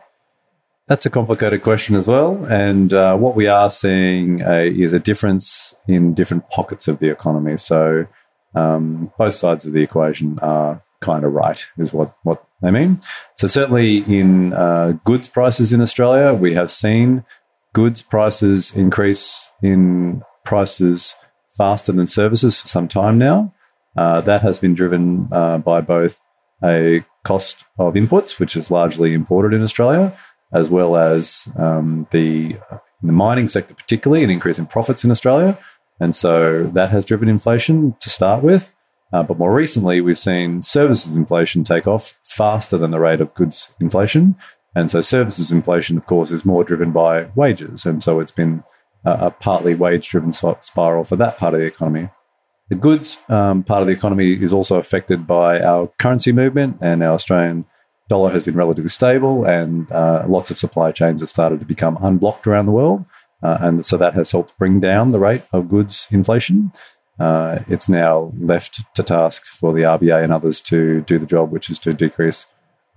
That's 0.87 1.05
a 1.05 1.09
complicated 1.09 1.63
question 1.63 1.95
as 1.95 2.07
well. 2.07 2.45
And 2.45 2.93
uh, 2.93 3.17
what 3.17 3.35
we 3.35 3.47
are 3.47 3.71
seeing 3.71 4.43
uh, 4.43 4.65
is 4.67 4.93
a 4.93 4.99
difference 4.99 5.73
in 5.87 6.13
different 6.13 6.47
pockets 6.49 6.87
of 6.87 6.99
the 6.99 7.09
economy. 7.09 7.57
So 7.57 8.05
um, 8.53 9.11
both 9.17 9.33
sides 9.33 9.65
of 9.65 9.73
the 9.73 9.81
equation 9.81 10.37
are 10.39 10.83
kind 11.01 11.25
of 11.25 11.33
right, 11.33 11.65
is 11.77 11.93
what, 11.93 12.15
what 12.23 12.43
they 12.61 12.71
mean. 12.71 12.99
So, 13.35 13.47
certainly 13.47 13.97
in 13.97 14.53
uh, 14.53 14.93
goods 15.03 15.27
prices 15.27 15.73
in 15.73 15.81
Australia, 15.81 16.33
we 16.33 16.53
have 16.53 16.71
seen 16.71 17.23
goods 17.75 18.01
prices 18.01 18.71
increase 18.71 19.49
in 19.61 20.23
prices 20.45 21.13
faster 21.49 21.91
than 21.91 22.07
services 22.07 22.61
for 22.61 22.69
some 22.69 22.87
time 22.87 23.17
now. 23.17 23.53
Uh, 23.97 24.21
that 24.21 24.41
has 24.41 24.57
been 24.57 24.73
driven 24.73 25.27
uh, 25.31 25.57
by 25.57 25.81
both 25.81 26.21
a 26.63 27.03
cost 27.25 27.65
of 27.77 27.95
inputs, 27.95 28.39
which 28.39 28.55
is 28.55 28.71
largely 28.71 29.13
imported 29.13 29.53
in 29.53 29.61
Australia, 29.61 30.17
as 30.53 30.69
well 30.69 30.95
as 30.95 31.47
um, 31.57 32.07
the, 32.11 32.55
the 33.03 33.11
mining 33.11 33.49
sector, 33.49 33.73
particularly 33.73 34.23
an 34.23 34.29
increase 34.29 34.57
in 34.57 34.65
profits 34.65 35.03
in 35.03 35.11
Australia. 35.11 35.57
And 35.99 36.15
so 36.15 36.63
that 36.67 36.91
has 36.91 37.03
driven 37.03 37.27
inflation 37.27 37.93
to 37.99 38.09
start 38.09 38.41
with. 38.41 38.73
Uh, 39.11 39.23
but 39.23 39.37
more 39.37 39.53
recently, 39.53 39.99
we've 39.99 40.17
seen 40.17 40.61
services 40.61 41.13
inflation 41.13 41.65
take 41.65 41.87
off 41.87 42.17
faster 42.23 42.77
than 42.77 42.91
the 42.91 42.99
rate 42.99 43.21
of 43.21 43.33
goods 43.33 43.69
inflation. 43.81 44.35
And 44.75 44.89
so 44.89 45.01
services 45.01 45.51
inflation, 45.51 45.97
of 45.97 46.05
course, 46.05 46.31
is 46.31 46.45
more 46.45 46.63
driven 46.63 46.91
by 46.91 47.29
wages. 47.35 47.85
And 47.85 48.03
so 48.03 48.19
it's 48.19 48.31
been 48.31 48.63
a, 49.05 49.27
a 49.27 49.31
partly 49.31 49.73
wage 49.73 50.09
driven 50.09 50.31
spiral 50.33 51.03
for 51.03 51.15
that 51.15 51.37
part 51.37 51.53
of 51.53 51.61
the 51.61 51.65
economy. 51.65 52.09
The 52.69 52.75
goods 52.75 53.19
um, 53.29 53.63
part 53.63 53.81
of 53.81 53.87
the 53.87 53.93
economy 53.93 54.33
is 54.33 54.51
also 54.51 54.77
affected 54.77 55.27
by 55.27 55.61
our 55.61 55.87
currency 55.99 56.31
movement, 56.31 56.77
and 56.81 57.03
our 57.03 57.13
Australian 57.13 57.65
dollar 58.09 58.31
has 58.31 58.43
been 58.43 58.55
relatively 58.55 58.89
stable, 58.89 59.45
and 59.45 59.91
uh, 59.91 60.25
lots 60.27 60.49
of 60.49 60.57
supply 60.57 60.91
chains 60.91 61.21
have 61.21 61.29
started 61.29 61.59
to 61.59 61.65
become 61.65 61.97
unblocked 62.01 62.47
around 62.47 62.65
the 62.65 62.71
world. 62.71 63.05
Uh, 63.43 63.57
and 63.61 63.85
so 63.85 63.97
that 63.97 64.15
has 64.15 64.31
helped 64.31 64.57
bring 64.57 64.79
down 64.79 65.11
the 65.11 65.19
rate 65.19 65.43
of 65.53 65.69
goods 65.69 66.07
inflation. 66.09 66.71
Uh, 67.19 67.59
it's 67.67 67.87
now 67.87 68.33
left 68.39 68.81
to 68.95 69.03
task 69.03 69.45
for 69.45 69.71
the 69.71 69.81
RBA 69.81 70.23
and 70.23 70.33
others 70.33 70.59
to 70.61 71.01
do 71.01 71.19
the 71.19 71.25
job, 71.27 71.51
which 71.51 71.69
is 71.69 71.77
to 71.79 71.93
decrease 71.93 72.47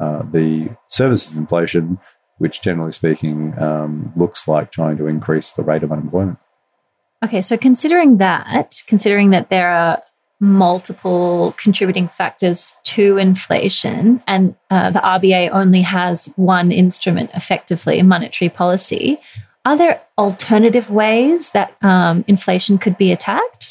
uh, 0.01 0.23
the 0.31 0.71
services 0.87 1.37
inflation, 1.37 1.99
which 2.39 2.63
generally 2.63 2.93
speaking 2.93 3.59
um, 3.59 4.13
looks 4.17 4.47
like 4.47 4.71
trying 4.71 4.97
to 4.97 5.07
increase 5.07 5.53
the 5.53 5.63
rate 5.63 5.83
of 5.83 5.93
unemployment. 5.93 6.39
Okay, 7.25 7.43
so 7.43 7.57
considering 7.57 8.19
that, 8.19 8.83
considering 8.87 9.31
that 9.31 9.51
there 9.51 9.71
are 9.71 10.01
multiple 10.41 11.53
contributing 11.59 12.07
factors 12.07 12.75
to 12.85 13.17
inflation, 13.17 14.23
and 14.29 14.55
uh, 14.71 14.91
the 14.91 15.01
RBA 15.01 15.51
only 15.51 15.83
has 15.83 16.27
one 16.37 16.71
instrument 16.71 17.31
effectively, 17.35 18.01
monetary 18.03 18.49
policy, 18.49 19.21
are 19.65 19.77
there 19.77 20.01
alternative 20.17 20.91
ways 20.91 21.51
that 21.51 21.77
um, 21.83 22.25
inflation 22.29 22.79
could 22.79 22.97
be 22.97 23.11
attacked? 23.11 23.68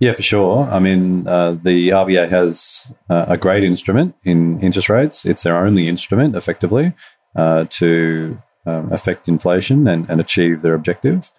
Yeah, 0.00 0.12
for 0.12 0.22
sure. 0.22 0.66
I 0.70 0.78
mean, 0.78 1.28
uh, 1.28 1.52
the 1.62 1.90
RBA 1.90 2.30
has 2.30 2.90
uh, 3.10 3.26
a 3.28 3.36
great 3.36 3.62
instrument 3.62 4.14
in 4.24 4.58
interest 4.60 4.88
rates. 4.88 5.26
It's 5.26 5.42
their 5.42 5.58
only 5.58 5.88
instrument, 5.88 6.34
effectively, 6.34 6.94
uh, 7.36 7.66
to 7.68 8.40
um, 8.64 8.90
affect 8.92 9.28
inflation 9.28 9.86
and, 9.86 10.08
and, 10.08 10.18
achieve 10.18 10.62
their 10.62 10.74
objective. 10.74 11.30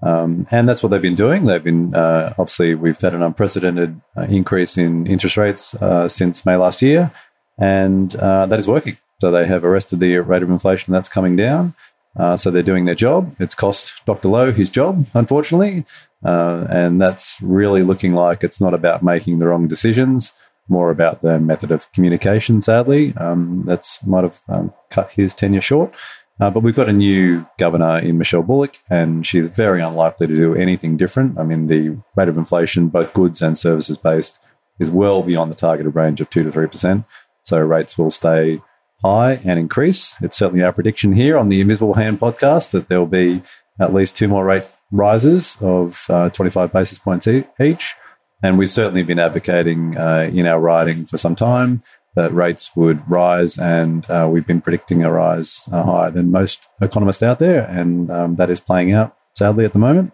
Um, 0.00 0.46
and 0.52 0.68
that's 0.68 0.80
what 0.82 0.90
they've 0.90 1.02
been 1.02 1.16
doing. 1.16 1.46
They've 1.46 1.62
been 1.62 1.94
uh, 1.94 2.34
obviously 2.38 2.74
we've 2.74 3.00
had 3.00 3.14
an 3.14 3.22
unprecedented 3.22 4.00
uh, 4.16 4.22
increase 4.22 4.78
in 4.78 5.06
interest 5.06 5.36
rates 5.36 5.74
uh, 5.74 6.08
since 6.08 6.46
May 6.46 6.56
last 6.56 6.82
year, 6.82 7.10
and 7.58 8.12
that 8.12 8.58
is 8.58 8.68
working. 8.68 8.96
So 9.20 9.30
they 9.30 9.46
have 9.46 9.64
arrested 9.64 10.00
the 10.00 10.18
rate 10.18 10.42
of 10.42 10.50
inflation 10.50 10.92
that's 10.92 11.08
coming 11.08 11.36
down. 11.36 11.74
Uh, 12.16 12.36
so 12.36 12.50
they're 12.50 12.62
doing 12.62 12.84
their 12.84 12.94
job. 12.94 13.34
It's 13.40 13.54
cost 13.54 13.94
Dr. 14.06 14.28
Lowe 14.28 14.52
his 14.52 14.70
job, 14.70 15.06
unfortunately. 15.14 15.84
Uh, 16.24 16.66
and 16.70 17.00
that's 17.00 17.38
really 17.42 17.82
looking 17.82 18.14
like 18.14 18.42
it's 18.42 18.60
not 18.60 18.74
about 18.74 19.02
making 19.02 19.38
the 19.38 19.46
wrong 19.46 19.68
decisions, 19.68 20.32
more 20.68 20.90
about 20.90 21.22
the 21.22 21.38
method 21.38 21.70
of 21.70 21.90
communication, 21.92 22.60
sadly. 22.60 23.14
Um, 23.16 23.62
that's 23.66 24.02
might 24.04 24.24
have 24.24 24.40
um, 24.48 24.72
cut 24.90 25.12
his 25.12 25.34
tenure 25.34 25.60
short. 25.60 25.94
Uh, 26.40 26.50
but 26.50 26.64
we've 26.64 26.74
got 26.74 26.88
a 26.88 26.92
new 26.92 27.46
governor 27.58 27.98
in 27.98 28.18
Michelle 28.18 28.42
Bullock, 28.42 28.76
and 28.90 29.24
she's 29.24 29.48
very 29.50 29.80
unlikely 29.80 30.26
to 30.26 30.34
do 30.34 30.54
anything 30.54 30.96
different. 30.96 31.38
I 31.38 31.44
mean, 31.44 31.68
the 31.68 31.96
rate 32.16 32.28
of 32.28 32.36
inflation, 32.36 32.88
both 32.88 33.14
goods 33.14 33.40
and 33.40 33.56
services 33.56 33.96
based, 33.96 34.38
is 34.80 34.90
well 34.90 35.22
beyond 35.22 35.50
the 35.50 35.56
targeted 35.56 35.94
range 35.94 36.20
of 36.20 36.30
2 36.30 36.42
to 36.42 36.50
3%. 36.50 37.04
So 37.42 37.58
rates 37.60 37.96
will 37.96 38.10
stay 38.10 38.60
high 39.04 39.38
and 39.44 39.60
increase. 39.60 40.16
It's 40.22 40.36
certainly 40.36 40.64
our 40.64 40.72
prediction 40.72 41.12
here 41.12 41.38
on 41.38 41.50
the 41.50 41.60
Invisible 41.60 41.94
Hand 41.94 42.18
podcast 42.18 42.70
that 42.70 42.88
there 42.88 42.98
will 42.98 43.06
be 43.06 43.42
at 43.78 43.94
least 43.94 44.16
two 44.16 44.26
more 44.26 44.44
rate 44.44 44.64
rises 44.90 45.56
of 45.60 46.06
uh, 46.08 46.30
25 46.30 46.72
basis 46.72 46.98
points 46.98 47.28
each. 47.28 47.94
And 48.42 48.58
we've 48.58 48.70
certainly 48.70 49.02
been 49.02 49.18
advocating 49.18 49.96
uh, 49.96 50.30
in 50.32 50.46
our 50.46 50.60
writing 50.60 51.06
for 51.06 51.16
some 51.16 51.34
time 51.34 51.82
that 52.14 52.32
rates 52.32 52.70
would 52.76 53.02
rise, 53.10 53.58
and 53.58 54.08
uh, 54.08 54.28
we've 54.30 54.46
been 54.46 54.60
predicting 54.60 55.02
a 55.02 55.10
rise 55.10 55.66
uh, 55.72 55.82
higher 55.82 56.10
than 56.10 56.30
most 56.30 56.68
economists 56.80 57.22
out 57.22 57.40
there, 57.40 57.64
and 57.64 58.08
um, 58.10 58.36
that 58.36 58.50
is 58.50 58.60
playing 58.60 58.92
out 58.92 59.16
sadly 59.34 59.64
at 59.64 59.72
the 59.72 59.80
moment. 59.80 60.12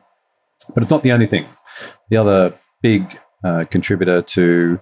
But 0.72 0.82
it's 0.82 0.90
not 0.90 1.02
the 1.02 1.12
only 1.12 1.26
thing. 1.26 1.44
The 2.08 2.16
other 2.16 2.54
big 2.82 3.18
uh, 3.44 3.64
contributor 3.70 4.22
to 4.22 4.80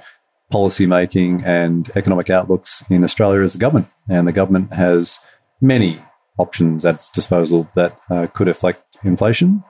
policy 0.51 0.87
making 0.87 1.45
and 1.45 1.91
economic 1.95 2.31
outlooks 2.31 2.83
in 2.89 3.05
Australia 3.05 3.43
is 3.43 3.53
the 3.53 3.59
government. 3.59 3.89
And 4.09 4.27
the 4.27 4.33
government 4.33 4.73
has 4.73 5.19
many 5.61 5.99
options 6.39 6.85
at 6.85 6.97
its 6.97 7.11
disposal 7.11 7.69
that 7.75 7.99
uh, 8.11 8.27
could 8.29 8.49
affect 8.49 8.88
inflation. 9.05 9.65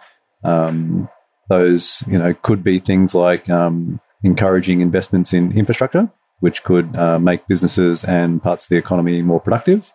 Um, 0.44 1.08
those, 1.48 2.02
you 2.06 2.18
know, 2.18 2.34
could 2.34 2.62
be 2.62 2.78
things 2.78 3.14
like 3.14 3.48
um, 3.48 4.00
encouraging 4.22 4.80
investments 4.80 5.32
in 5.32 5.52
infrastructure, 5.52 6.10
which 6.40 6.62
could 6.62 6.94
uh, 6.96 7.18
make 7.18 7.46
businesses 7.46 8.04
and 8.04 8.42
parts 8.42 8.64
of 8.64 8.68
the 8.68 8.76
economy 8.76 9.22
more 9.22 9.40
productive. 9.40 9.92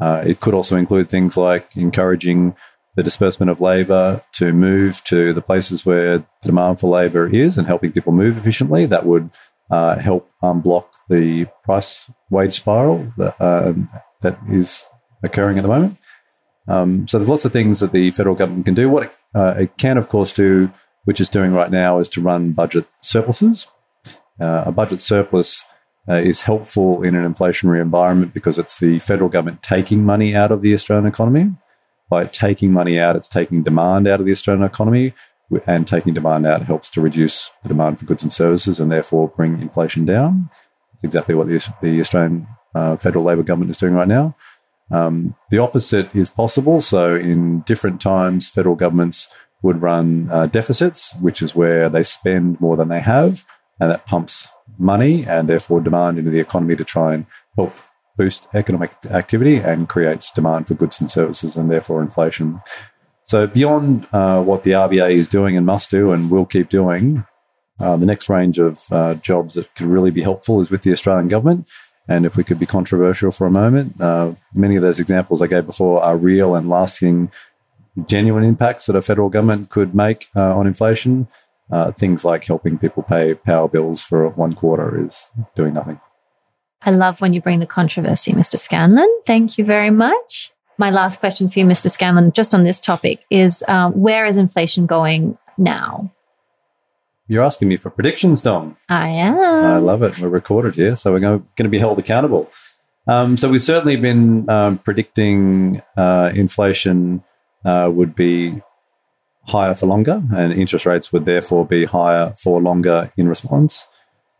Uh, 0.00 0.22
it 0.26 0.40
could 0.40 0.54
also 0.54 0.76
include 0.76 1.08
things 1.08 1.36
like 1.36 1.76
encouraging 1.76 2.56
the 2.96 3.02
disbursement 3.02 3.50
of 3.50 3.60
labour 3.60 4.22
to 4.32 4.52
move 4.52 5.02
to 5.04 5.32
the 5.32 5.42
places 5.42 5.84
where 5.84 6.18
the 6.18 6.24
demand 6.42 6.80
for 6.80 6.90
labour 6.90 7.28
is 7.28 7.58
and 7.58 7.66
helping 7.66 7.92
people 7.92 8.12
move 8.12 8.38
efficiently. 8.38 8.86
That 8.86 9.06
would 9.06 9.30
uh, 9.70 9.98
help 9.98 10.30
unblock 10.42 10.86
the 11.08 11.46
price 11.64 12.06
wage 12.30 12.54
spiral 12.54 13.12
that, 13.16 13.40
uh, 13.40 13.74
that 14.22 14.38
is 14.50 14.84
occurring 15.22 15.58
at 15.58 15.62
the 15.62 15.68
moment. 15.68 15.98
Um, 16.66 17.06
so 17.06 17.18
there's 17.18 17.28
lots 17.28 17.44
of 17.44 17.52
things 17.52 17.80
that 17.80 17.92
the 17.92 18.10
federal 18.10 18.34
government 18.34 18.64
can 18.64 18.74
do. 18.74 18.88
What 18.88 19.04
it, 19.04 19.14
uh, 19.34 19.54
it, 19.58 19.76
can, 19.76 19.98
of 19.98 20.08
course, 20.08 20.32
do, 20.32 20.70
which 21.04 21.20
it's 21.20 21.28
doing 21.28 21.52
right 21.52 21.70
now, 21.70 21.98
is 21.98 22.08
to 22.10 22.20
run 22.20 22.52
budget 22.52 22.86
surpluses. 23.00 23.66
Uh, 24.40 24.64
a 24.66 24.72
budget 24.72 25.00
surplus 25.00 25.64
uh, 26.08 26.14
is 26.14 26.42
helpful 26.42 27.02
in 27.02 27.14
an 27.14 27.32
inflationary 27.32 27.80
environment 27.80 28.34
because 28.34 28.58
it's 28.58 28.78
the 28.78 28.98
federal 28.98 29.28
government 29.28 29.62
taking 29.62 30.04
money 30.04 30.34
out 30.34 30.50
of 30.50 30.62
the 30.62 30.74
Australian 30.74 31.06
economy. 31.06 31.50
By 32.10 32.26
taking 32.26 32.72
money 32.72 32.98
out, 32.98 33.16
it's 33.16 33.28
taking 33.28 33.62
demand 33.62 34.06
out 34.06 34.20
of 34.20 34.26
the 34.26 34.32
Australian 34.32 34.64
economy, 34.64 35.14
and 35.66 35.86
taking 35.86 36.14
demand 36.14 36.46
out 36.46 36.62
helps 36.62 36.90
to 36.90 37.00
reduce 37.00 37.50
the 37.62 37.68
demand 37.68 37.98
for 37.98 38.06
goods 38.06 38.22
and 38.22 38.32
services 38.32 38.80
and 38.80 38.90
therefore 38.90 39.28
bring 39.28 39.60
inflation 39.60 40.04
down. 40.04 40.50
It's 40.94 41.04
exactly 41.04 41.34
what 41.34 41.48
the, 41.48 41.72
the 41.82 42.00
Australian 42.00 42.46
uh, 42.74 42.96
federal 42.96 43.24
Labor 43.24 43.42
government 43.42 43.70
is 43.70 43.76
doing 43.76 43.94
right 43.94 44.08
now. 44.08 44.34
Um, 44.90 45.34
the 45.50 45.58
opposite 45.58 46.14
is 46.14 46.30
possible. 46.30 46.80
So, 46.80 47.14
in 47.14 47.60
different 47.60 48.00
times, 48.00 48.50
federal 48.50 48.76
governments 48.76 49.28
would 49.62 49.80
run 49.80 50.28
uh, 50.30 50.46
deficits, 50.46 51.14
which 51.20 51.40
is 51.40 51.54
where 51.54 51.88
they 51.88 52.02
spend 52.02 52.60
more 52.60 52.76
than 52.76 52.88
they 52.88 53.00
have, 53.00 53.44
and 53.80 53.90
that 53.90 54.06
pumps 54.06 54.46
money 54.78 55.24
and 55.26 55.48
therefore 55.48 55.80
demand 55.80 56.18
into 56.18 56.30
the 56.30 56.40
economy 56.40 56.76
to 56.76 56.84
try 56.84 57.14
and 57.14 57.26
help 57.56 57.74
boost 58.16 58.48
economic 58.54 58.92
activity 59.10 59.56
and 59.56 59.88
creates 59.88 60.30
demand 60.30 60.68
for 60.68 60.74
goods 60.74 61.00
and 61.00 61.10
services 61.10 61.56
and 61.56 61.70
therefore 61.70 62.00
inflation. 62.00 62.60
So, 63.24 63.46
beyond 63.46 64.06
uh, 64.12 64.42
what 64.42 64.64
the 64.64 64.72
RBA 64.72 65.12
is 65.12 65.28
doing 65.28 65.56
and 65.56 65.64
must 65.64 65.90
do 65.90 66.12
and 66.12 66.30
will 66.30 66.44
keep 66.44 66.68
doing, 66.68 67.24
uh, 67.80 67.96
the 67.96 68.06
next 68.06 68.28
range 68.28 68.58
of 68.58 68.84
uh, 68.92 69.14
jobs 69.14 69.54
that 69.54 69.74
could 69.74 69.86
really 69.86 70.10
be 70.10 70.22
helpful 70.22 70.60
is 70.60 70.70
with 70.70 70.82
the 70.82 70.92
Australian 70.92 71.28
government. 71.28 71.68
And 72.08 72.26
if 72.26 72.36
we 72.36 72.44
could 72.44 72.58
be 72.58 72.66
controversial 72.66 73.30
for 73.30 73.46
a 73.46 73.50
moment, 73.50 74.00
uh, 74.00 74.34
many 74.52 74.76
of 74.76 74.82
those 74.82 75.00
examples 75.00 75.40
I 75.40 75.46
gave 75.46 75.66
before 75.66 76.02
are 76.02 76.16
real 76.16 76.54
and 76.54 76.68
lasting, 76.68 77.30
genuine 78.06 78.44
impacts 78.44 78.86
that 78.86 78.96
a 78.96 79.02
federal 79.02 79.30
government 79.30 79.70
could 79.70 79.94
make 79.94 80.26
uh, 80.36 80.54
on 80.54 80.66
inflation. 80.66 81.28
Uh, 81.70 81.90
things 81.90 82.24
like 82.24 82.44
helping 82.44 82.78
people 82.78 83.02
pay 83.02 83.34
power 83.34 83.68
bills 83.68 84.02
for 84.02 84.28
one 84.30 84.52
quarter 84.52 85.02
is 85.02 85.28
doing 85.56 85.72
nothing. 85.72 85.98
I 86.82 86.90
love 86.90 87.22
when 87.22 87.32
you 87.32 87.40
bring 87.40 87.60
the 87.60 87.66
controversy, 87.66 88.32
Mr. 88.32 88.58
Scanlon. 88.58 89.08
Thank 89.24 89.56
you 89.56 89.64
very 89.64 89.90
much 89.90 90.52
my 90.78 90.90
last 90.90 91.20
question 91.20 91.48
for 91.48 91.58
you, 91.58 91.64
Mr. 91.64 91.90
Scanlon, 91.90 92.32
just 92.32 92.54
on 92.54 92.64
this 92.64 92.80
topic 92.80 93.24
is 93.30 93.64
um, 93.68 93.92
where 93.92 94.26
is 94.26 94.36
inflation 94.36 94.86
going 94.86 95.38
now? 95.56 96.12
You're 97.26 97.42
asking 97.42 97.68
me 97.68 97.76
for 97.76 97.90
predictions, 97.90 98.40
Dom. 98.40 98.76
I 98.88 99.08
am. 99.08 99.38
I 99.38 99.78
love 99.78 100.02
it. 100.02 100.18
We're 100.18 100.28
recorded 100.28 100.74
here, 100.74 100.94
so 100.94 101.12
we're 101.12 101.20
going 101.20 101.46
to 101.56 101.68
be 101.68 101.78
held 101.78 101.98
accountable. 101.98 102.50
Um, 103.06 103.36
so 103.36 103.48
we've 103.48 103.62
certainly 103.62 103.96
been 103.96 104.48
um, 104.48 104.78
predicting 104.78 105.80
uh, 105.96 106.32
inflation 106.34 107.22
uh, 107.64 107.90
would 107.92 108.14
be 108.14 108.60
higher 109.46 109.74
for 109.74 109.86
longer, 109.86 110.22
and 110.34 110.52
interest 110.52 110.86
rates 110.86 111.12
would 111.12 111.24
therefore 111.24 111.66
be 111.66 111.84
higher 111.84 112.34
for 112.38 112.60
longer 112.60 113.10
in 113.16 113.28
response. 113.28 113.86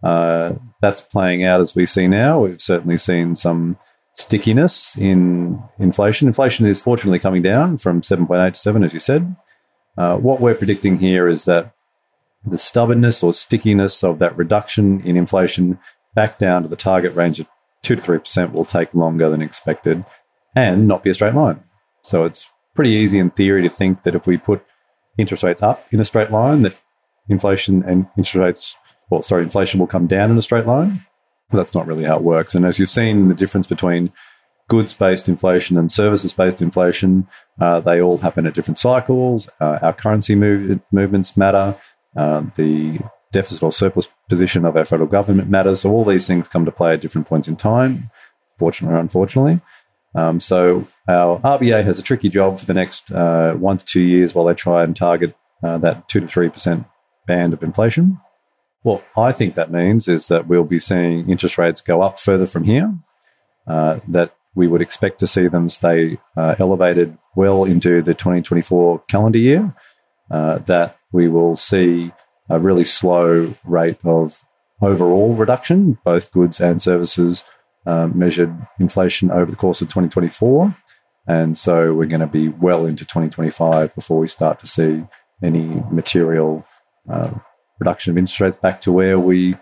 Uh, 0.03 0.55
that's 0.83 1.01
playing 1.01 1.43
out 1.45 1.61
as 1.61 1.75
we 1.75 1.87
see 1.87 2.07
now. 2.07 2.41
We've 2.41 2.61
certainly 2.61 2.99
seen 2.99 3.35
some 3.35 3.79
stickiness 4.13 4.97
in 4.97 5.63
inflation. 5.79 6.29
Inflation 6.29 6.67
is 6.67 6.83
fortunately 6.83 7.19
coming 7.19 7.43
down 7.43 7.79
from 7.79 8.03
7.8 8.03 8.53
to 8.53 8.59
7, 8.59 8.85
as 8.85 8.93
you 8.93 9.01
said. 9.01 9.35
Uh, 9.97 10.17
what 10.17 10.41
we're 10.41 10.55
predicting 10.55 10.99
here 10.99 11.27
is 11.29 11.45
that 11.47 11.74
the 12.47 12.59
stubbornness 12.59 13.23
or 13.23 13.33
stickiness 13.33 14.05
of 14.05 14.19
that 14.19 14.37
reduction 14.37 15.01
in 15.01 15.17
inflation 15.17 15.79
back 16.15 16.39
down 16.39 16.63
to 16.63 16.69
the 16.69 16.77
target 16.77 17.15
range 17.15 17.41
of 17.41 17.47
2 17.83 17.97
to 17.97 18.03
3% 18.03 18.53
will 18.53 18.65
take 18.65 18.95
longer 18.95 19.29
than 19.29 19.43
expected 19.43 20.05
and 20.55 20.87
not 20.87 21.03
be 21.03 21.11
a 21.11 21.15
straight 21.15 21.35
line. 21.35 21.63
So 22.03 22.25
it's 22.25 22.49
pretty 22.75 22.91
easy 22.91 23.19
in 23.19 23.31
theory 23.31 23.63
to 23.63 23.69
think 23.69 24.03
that 24.03 24.15
if 24.15 24.27
we 24.27 24.37
put 24.37 24.65
interest 25.19 25.43
rates 25.43 25.63
up 25.63 25.87
in 25.91 26.01
a 26.01 26.05
straight 26.05 26.31
line, 26.31 26.63
that 26.63 26.77
inflation 27.29 27.83
and 27.85 28.07
interest 28.17 28.35
rates, 28.35 28.77
well, 29.11 29.23
sorry, 29.23 29.43
inflation 29.43 29.81
will 29.81 29.87
come 29.87 30.07
down 30.07 30.31
in 30.31 30.39
a 30.39 30.43
straight 30.43 30.67
line. 30.67 31.05
But 31.51 31.59
that's 31.59 31.75
not 31.75 31.87
really 31.87 32.05
how 32.05 32.17
it 32.17 32.23
works. 32.23 32.55
And 32.55 32.65
as 32.65 32.79
you've 32.79 32.91
seen 32.91 33.29
the 33.29 33.35
difference 33.35 33.67
between 33.67 34.13
goods 34.69 34.95
based 34.95 35.29
inflation 35.29 35.77
and 35.77 35.93
services 35.93 36.33
based 36.33 36.63
inflation, 36.63 37.29
uh, 37.61 37.81
they 37.81 38.01
all 38.01 38.19
happen 38.19 38.47
at 38.47 38.55
different 38.55 38.79
cycles. 38.79 39.49
Uh, 39.61 39.79
our 39.83 39.93
currency 39.93 40.35
move, 40.35 40.81
movements 40.91 41.37
matter. 41.37 41.77
Uh, 42.17 42.45
the 42.55 43.01
deficit 43.33 43.63
or 43.63 43.73
surplus 43.73 44.09
position 44.29 44.65
of 44.65 44.77
our 44.77 44.85
federal 44.85 45.09
government 45.09 45.51
matters. 45.51 45.81
So 45.81 45.91
all 45.91 46.05
these 46.05 46.27
things 46.27 46.49
come 46.49 46.65
to 46.65 46.73
play 46.73 46.95
at 46.95 47.01
different 47.01 47.27
points 47.27 47.49
in 47.49 47.57
time, 47.57 48.05
fortunately 48.59 48.97
or 48.97 49.01
unfortunately. 49.01 49.61
Um, 50.15 50.39
so 50.39 50.87
our 51.09 51.41
RBA 51.41 51.83
has 51.85 51.99
a 51.99 52.03
tricky 52.03 52.29
job 52.29 52.61
for 52.61 52.67
the 52.67 52.75
next 52.75 53.11
uh, 53.11 53.55
one 53.55 53.79
to 53.79 53.85
two 53.85 54.01
years 54.01 54.35
while 54.35 54.45
they 54.45 54.55
try 54.55 54.85
and 54.85 54.95
target 54.95 55.35
uh, 55.63 55.79
that 55.79 56.09
two 56.09 56.21
to 56.21 56.29
three 56.29 56.49
percent 56.49 56.87
band 57.27 57.53
of 57.53 57.63
inflation. 57.63 58.21
What 58.83 59.05
I 59.17 59.33
think 59.33 59.55
that 59.55 59.73
means 59.73 60.09
is 60.09 60.29
that 60.29 60.47
we'll 60.47 60.65
be 60.65 60.79
seeing 60.79 61.29
interest 61.29 61.59
rates 61.59 61.81
go 61.81 62.03
up 62.03 62.21
further 62.21 62.47
from 62.47 62.65
here. 62.65 62.95
Uh, 63.67 63.99
that 64.09 64.37
we 64.55 64.69
would 64.69 64.83
expect 64.83 65.19
to 65.21 65.27
see 65.27 65.49
them 65.49 65.69
stay 65.69 66.19
uh, 66.37 66.55
elevated 66.59 67.17
well 67.35 67.65
into 67.65 68.03
the 68.03 68.15
2024 68.15 69.01
calendar 69.09 69.39
year. 69.39 69.75
Uh, 70.31 70.59
that 70.59 70.97
we 71.15 71.29
will 71.29 71.55
see 71.55 72.13
a 72.51 72.59
really 72.59 72.85
slow 72.85 73.55
rate 73.65 73.99
of 74.05 74.45
overall 74.83 75.33
reduction, 75.35 75.97
both 76.05 76.33
goods 76.33 76.61
and 76.61 76.83
services 76.83 77.45
um, 77.87 78.19
measured 78.19 78.55
inflation 78.81 79.31
over 79.31 79.49
the 79.49 79.57
course 79.57 79.81
of 79.81 79.89
2024. 79.89 80.77
And 81.29 81.57
so 81.57 81.95
we're 81.95 82.09
going 82.09 82.21
to 82.21 82.27
be 82.27 82.49
well 82.49 82.85
into 82.85 83.05
2025 83.05 83.95
before 83.95 84.19
we 84.19 84.27
start 84.27 84.59
to 84.59 84.67
see 84.67 85.05
any 85.41 85.83
material 85.91 86.67
uh, 87.09 87.31
reduction 87.79 88.11
of 88.11 88.19
interest 88.19 88.41
rates 88.41 88.57
back 88.57 88.81
to 88.81 88.91
where 88.91 89.19
we 89.19 89.57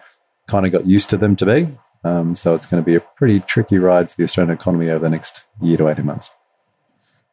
kind 0.49 0.65
of 0.65 0.73
got 0.73 0.87
used 0.87 1.11
to 1.11 1.19
them 1.19 1.37
to 1.37 1.45
be. 1.45 1.69
Um, 2.03 2.35
so 2.35 2.55
it's 2.55 2.67
going 2.67 2.83
to 2.83 2.87
be 2.87 2.97
a 2.97 3.01
pretty 3.01 3.41
tricky 3.41 3.79
ride 3.79 4.09
for 4.09 4.17
the 4.17 4.25
Australian 4.25 4.57
economy 4.57 4.89
over 4.89 5.05
the 5.05 5.11
next 5.11 5.43
year 5.61 5.77
to 5.77 5.89
18 5.89 6.07
months. 6.07 6.31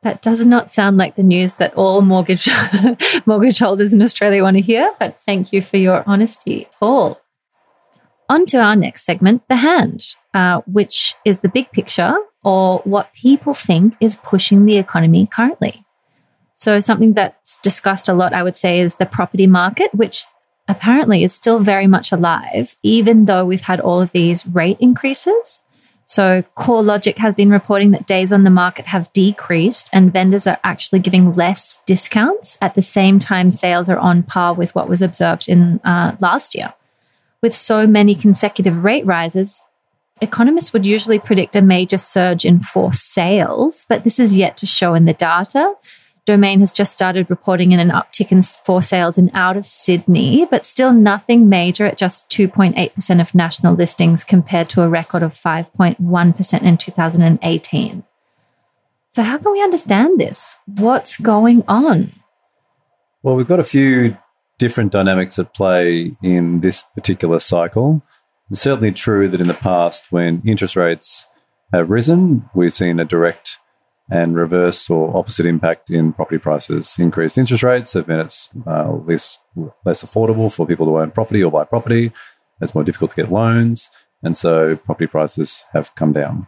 That 0.01 0.21
does 0.21 0.45
not 0.45 0.71
sound 0.71 0.97
like 0.97 1.15
the 1.15 1.23
news 1.23 1.55
that 1.55 1.73
all 1.73 2.01
mortgage 2.01 2.47
mortgage 3.25 3.59
holders 3.59 3.93
in 3.93 4.01
Australia 4.01 4.43
want 4.43 4.55
to 4.55 4.61
hear, 4.61 4.89
but 4.97 5.17
thank 5.17 5.51
you 5.51 5.61
for 5.61 5.77
your 5.77 6.03
honesty, 6.07 6.67
Paul. 6.79 7.19
On 8.29 8.45
to 8.45 8.57
our 8.59 8.75
next 8.75 9.03
segment, 9.03 9.47
the 9.49 9.57
hand, 9.57 10.15
uh, 10.33 10.61
which 10.67 11.15
is 11.25 11.39
the 11.39 11.49
big 11.49 11.71
picture 11.71 12.15
or 12.43 12.79
what 12.85 13.11
people 13.13 13.53
think 13.53 13.95
is 13.99 14.15
pushing 14.15 14.65
the 14.65 14.77
economy 14.77 15.27
currently. 15.27 15.83
So, 16.53 16.79
something 16.79 17.13
that's 17.13 17.57
discussed 17.57 18.07
a 18.07 18.13
lot, 18.13 18.33
I 18.33 18.43
would 18.43 18.55
say, 18.55 18.79
is 18.79 18.95
the 18.95 19.05
property 19.05 19.47
market, 19.47 19.93
which 19.93 20.25
apparently 20.67 21.23
is 21.23 21.33
still 21.33 21.59
very 21.59 21.87
much 21.87 22.11
alive, 22.11 22.75
even 22.83 23.25
though 23.25 23.45
we've 23.45 23.61
had 23.61 23.79
all 23.79 24.01
of 24.01 24.11
these 24.11 24.45
rate 24.47 24.77
increases. 24.79 25.63
So, 26.09 26.43
CoreLogic 26.57 27.19
has 27.19 27.35
been 27.35 27.51
reporting 27.51 27.91
that 27.91 28.07
days 28.07 28.33
on 28.33 28.43
the 28.43 28.49
market 28.49 28.87
have 28.87 29.13
decreased 29.13 29.91
and 29.93 30.11
vendors 30.11 30.47
are 30.47 30.57
actually 30.63 31.01
giving 31.01 31.33
less 31.33 31.79
discounts. 31.85 32.57
At 32.61 32.73
the 32.73 32.81
same 32.81 33.19
time, 33.19 33.51
sales 33.51 33.89
are 33.89 33.99
on 33.99 34.23
par 34.23 34.55
with 34.55 34.73
what 34.73 34.89
was 34.89 35.03
observed 35.03 35.47
in 35.47 35.79
uh, 35.83 36.15
last 36.19 36.55
year. 36.55 36.73
With 37.43 37.53
so 37.53 37.85
many 37.85 38.15
consecutive 38.15 38.83
rate 38.83 39.05
rises, 39.05 39.61
economists 40.19 40.73
would 40.73 40.83
usually 40.83 41.19
predict 41.19 41.55
a 41.55 41.61
major 41.61 41.99
surge 41.99 42.43
in 42.43 42.59
forced 42.59 43.13
sales, 43.13 43.85
but 43.87 44.03
this 44.03 44.19
is 44.19 44.35
yet 44.35 44.57
to 44.57 44.65
show 44.65 44.95
in 44.95 45.05
the 45.05 45.13
data. 45.13 45.75
Domain 46.29 46.59
has 46.59 46.71
just 46.71 46.93
started 46.93 47.27
reporting 47.27 47.71
in 47.71 47.79
an 47.79 47.89
uptick 47.89 48.31
in 48.31 48.43
for 48.63 48.83
sales 48.83 49.17
in 49.17 49.31
out 49.33 49.57
of 49.57 49.65
Sydney, 49.65 50.45
but 50.45 50.63
still 50.63 50.93
nothing 50.93 51.49
major 51.49 51.87
at 51.87 51.97
just 51.97 52.29
2.8% 52.29 53.19
of 53.19 53.33
national 53.33 53.73
listings 53.73 54.23
compared 54.23 54.69
to 54.69 54.83
a 54.83 54.87
record 54.87 55.23
of 55.23 55.33
5.1% 55.33 56.61
in 56.61 56.77
2018. 56.77 58.03
So, 59.07 59.23
how 59.23 59.39
can 59.39 59.53
we 59.53 59.63
understand 59.63 60.19
this? 60.19 60.53
What's 60.77 61.17
going 61.17 61.63
on? 61.67 62.11
Well, 63.23 63.35
we've 63.35 63.47
got 63.47 63.59
a 63.59 63.63
few 63.63 64.15
different 64.59 64.91
dynamics 64.91 65.39
at 65.39 65.55
play 65.55 66.11
in 66.21 66.59
this 66.59 66.83
particular 66.93 67.39
cycle. 67.39 68.03
It's 68.51 68.61
certainly 68.61 68.91
true 68.91 69.29
that 69.29 69.41
in 69.41 69.47
the 69.47 69.55
past, 69.55 70.11
when 70.11 70.43
interest 70.45 70.75
rates 70.75 71.25
have 71.73 71.89
risen, 71.89 72.47
we've 72.53 72.77
seen 72.77 72.99
a 72.99 73.05
direct 73.05 73.57
and 74.11 74.35
reverse 74.35 74.89
or 74.89 75.15
opposite 75.15 75.45
impact 75.45 75.89
in 75.89 76.13
property 76.13 76.39
prices. 76.39 76.95
Increased 76.97 77.37
interest 77.37 77.63
rates 77.63 77.93
have 77.93 78.07
meant 78.07 78.21
it's 78.21 78.49
uh, 78.65 78.91
less, 78.91 79.37
less 79.85 80.03
affordable 80.03 80.51
for 80.51 80.65
people 80.65 80.85
to 80.87 80.99
own 80.99 81.11
property 81.11 81.43
or 81.43 81.51
buy 81.51 81.63
property. 81.63 82.11
It's 82.61 82.73
more 82.73 82.83
difficult 82.83 83.11
to 83.11 83.15
get 83.15 83.31
loans. 83.31 83.89
And 84.23 84.35
so 84.35 84.75
property 84.75 85.07
prices 85.07 85.63
have 85.73 85.93
come 85.95 86.11
down. 86.11 86.47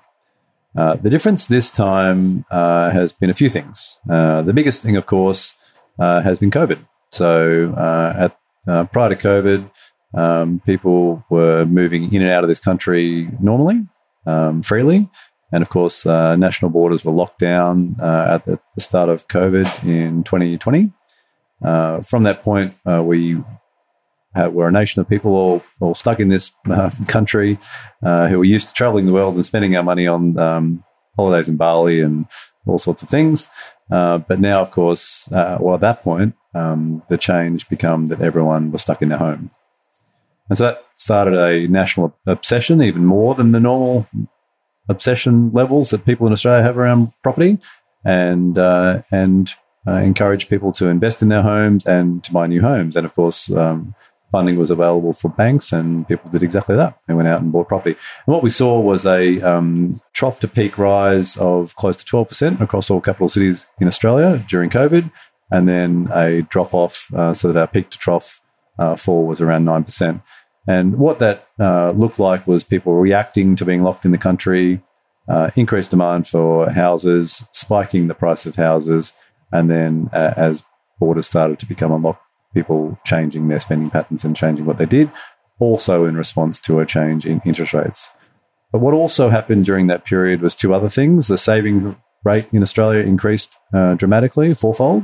Uh, 0.76 0.96
the 0.96 1.10
difference 1.10 1.48
this 1.48 1.70
time 1.70 2.46
uh, 2.50 2.90
has 2.90 3.12
been 3.14 3.30
a 3.30 3.34
few 3.34 3.50
things. 3.50 3.98
Uh, 4.10 4.42
the 4.42 4.54
biggest 4.54 4.82
thing, 4.82 4.96
of 4.96 5.06
course, 5.06 5.54
uh, 6.00 6.22
has 6.22 6.40
been 6.40 6.52
COVID. 6.52 6.80
So 7.12 7.74
uh, 7.74 8.30
at 8.66 8.92
prior 8.92 9.10
to 9.10 9.16
COVID, 9.16 9.70
um, 10.14 10.62
people 10.66 11.24
were 11.30 11.66
moving 11.66 12.14
in 12.14 12.22
and 12.22 12.32
out 12.32 12.44
of 12.44 12.48
this 12.48 12.60
country 12.60 13.30
normally, 13.40 13.86
um, 14.26 14.62
freely. 14.62 15.10
And 15.52 15.62
of 15.62 15.70
course, 15.70 16.06
uh, 16.06 16.36
national 16.36 16.72
borders 16.72 17.04
were 17.04 17.12
locked 17.12 17.40
down 17.40 17.98
uh, 18.00 18.40
at 18.40 18.46
the, 18.46 18.60
start 18.78 19.10
of 19.10 19.28
COVID 19.28 19.84
in 19.84 20.24
2020. 20.24 20.92
Uh, 21.64 22.02
from 22.02 22.24
that 22.24 22.42
point, 22.42 22.74
uh, 22.86 23.04
we 23.04 23.36
were 24.36 24.68
a 24.68 24.72
nation 24.72 25.02
of 25.02 25.10
people 25.10 25.36
all, 25.36 25.64
all 25.82 25.94
stuck 25.94 26.20
in 26.20 26.30
this 26.30 26.52
uh, 26.70 26.90
country 27.08 27.60
uh, 28.02 28.28
who 28.28 28.38
were 28.38 28.46
used 28.46 28.70
to 28.70 28.74
traveling 28.74 29.06
the 29.06 29.14
world 29.14 29.36
and 29.36 29.46
spending 29.46 29.76
our 29.76 29.84
money 29.84 30.08
on 30.08 30.40
um, 30.40 30.84
holidays 31.18 31.50
in 31.50 31.58
Bali 31.58 32.00
and 32.00 32.26
all 32.66 32.80
sorts 32.80 33.04
of 33.04 33.10
things. 33.10 33.50
but 33.90 34.40
now, 34.40 34.62
of 34.62 34.72
course, 34.72 35.28
well, 35.32 35.76
at 35.76 35.82
that 35.82 36.02
point, 36.02 36.34
um, 36.54 37.04
the 37.10 37.18
change 37.18 37.68
became 37.70 38.08
that 38.08 38.22
everyone 38.22 38.72
was 38.72 38.82
stuck 38.82 39.02
in 39.02 39.10
their 39.10 39.18
home. 39.18 39.52
And 40.50 40.58
so 40.58 40.66
that 40.66 40.86
started 40.98 41.34
a 41.34 41.68
national 41.68 42.16
obsession, 42.26 42.82
even 42.82 43.06
more 43.06 43.36
than 43.36 43.54
the 43.54 43.60
normal 43.60 44.08
obsession 44.92 45.52
levels 45.54 45.90
that 45.90 46.06
people 46.06 46.28
in 46.28 46.34
Australia 46.34 46.64
have 46.64 46.78
around 46.78 47.12
property, 47.24 47.58
and 48.06 48.58
uh, 48.60 49.02
and 49.12 49.50
uh, 49.88 50.00
encourage 50.12 50.50
people 50.50 50.72
to 50.74 50.88
invest 50.88 51.22
in 51.24 51.30
their 51.30 51.42
homes 51.42 51.86
and 51.86 52.24
to 52.24 52.32
buy 52.32 52.46
new 52.48 52.62
homes. 52.62 52.96
And 52.96 53.06
of 53.06 53.16
course, 53.16 53.50
um, 53.50 53.96
funding 54.32 54.58
was 54.58 54.72
available 54.72 55.14
for 55.14 55.30
banks, 55.30 55.74
and 55.74 56.08
people 56.08 56.30
did 56.32 56.44
exactly 56.44 56.76
that. 56.76 56.98
They 57.08 57.14
went 57.14 57.28
out 57.28 57.42
and 57.42 57.52
bought 57.52 57.68
property. 57.68 57.96
And 58.26 58.34
what 58.34 58.44
we 58.44 58.50
saw 58.50 58.80
was 58.80 59.06
a 59.06 59.42
um, 59.42 60.00
trough 60.14 60.40
to 60.42 60.48
peak 60.48 60.78
rise 60.78 61.36
of 61.38 61.76
close 61.76 61.98
to 61.98 62.06
twelve 62.06 62.28
percent 62.28 62.62
across 62.62 62.90
all 62.90 63.02
capital 63.02 63.30
cities 63.30 63.66
in 63.80 63.88
Australia 63.88 64.44
during 64.48 64.70
COVID, 64.70 65.12
and 65.50 65.68
then 65.68 66.10
a 66.14 66.44
drop 66.44 66.74
off 66.74 67.14
uh, 67.14 67.34
so 67.34 67.48
that 67.48 67.60
our 67.60 67.68
peak 67.68 67.90
to 67.90 67.98
trough 67.98 68.40
uh, 68.80 68.96
fall 68.96 69.26
was 69.26 69.42
around 69.42 69.66
nine 69.66 69.84
percent. 69.84 70.22
And 70.68 70.98
what 70.98 71.20
that 71.20 71.48
uh, 71.60 71.92
looked 71.92 72.20
like 72.20 72.46
was 72.46 72.64
people 72.64 72.96
reacting 72.96 73.56
to 73.56 73.66
being 73.66 73.84
locked 73.84 74.06
in 74.06 74.12
the 74.12 74.18
country, 74.18 74.82
uh, 75.28 75.50
increased 75.56 75.92
demand 75.92 76.28
for 76.28 76.70
houses, 76.70 77.44
spiking 77.52 78.08
the 78.08 78.14
price 78.14 78.46
of 78.46 78.56
houses, 78.56 79.14
and 79.52 79.70
then 79.70 80.10
uh, 80.14 80.34
as 80.38 80.64
borders 81.00 81.28
started 81.28 81.60
to 81.60 81.66
become 81.66 81.92
unlocked, 81.92 82.24
people 82.54 82.98
changing 83.06 83.48
their 83.48 83.60
spending 83.60 83.90
patterns 83.90 84.24
and 84.24 84.36
changing 84.36 84.66
what 84.66 84.78
they 84.78 84.86
did, 84.86 85.10
also 85.60 86.06
in 86.06 86.16
response 86.16 86.60
to 86.60 86.80
a 86.80 86.86
change 86.86 87.26
in 87.26 87.42
interest 87.46 87.74
rates. 87.74 88.10
But 88.72 88.80
what 88.80 88.94
also 88.94 89.30
happened 89.30 89.66
during 89.66 89.88
that 89.88 90.06
period 90.06 90.42
was 90.42 90.56
two 90.56 90.74
other 90.74 90.90
things. 90.90 91.28
The 91.28 91.38
saving 91.38 91.98
rate 92.24 92.48
in 92.54 92.62
Australia 92.62 93.02
increased 93.02 93.58
uh, 93.74 93.96
dramatically, 93.96 94.54
fourfold. 94.54 95.04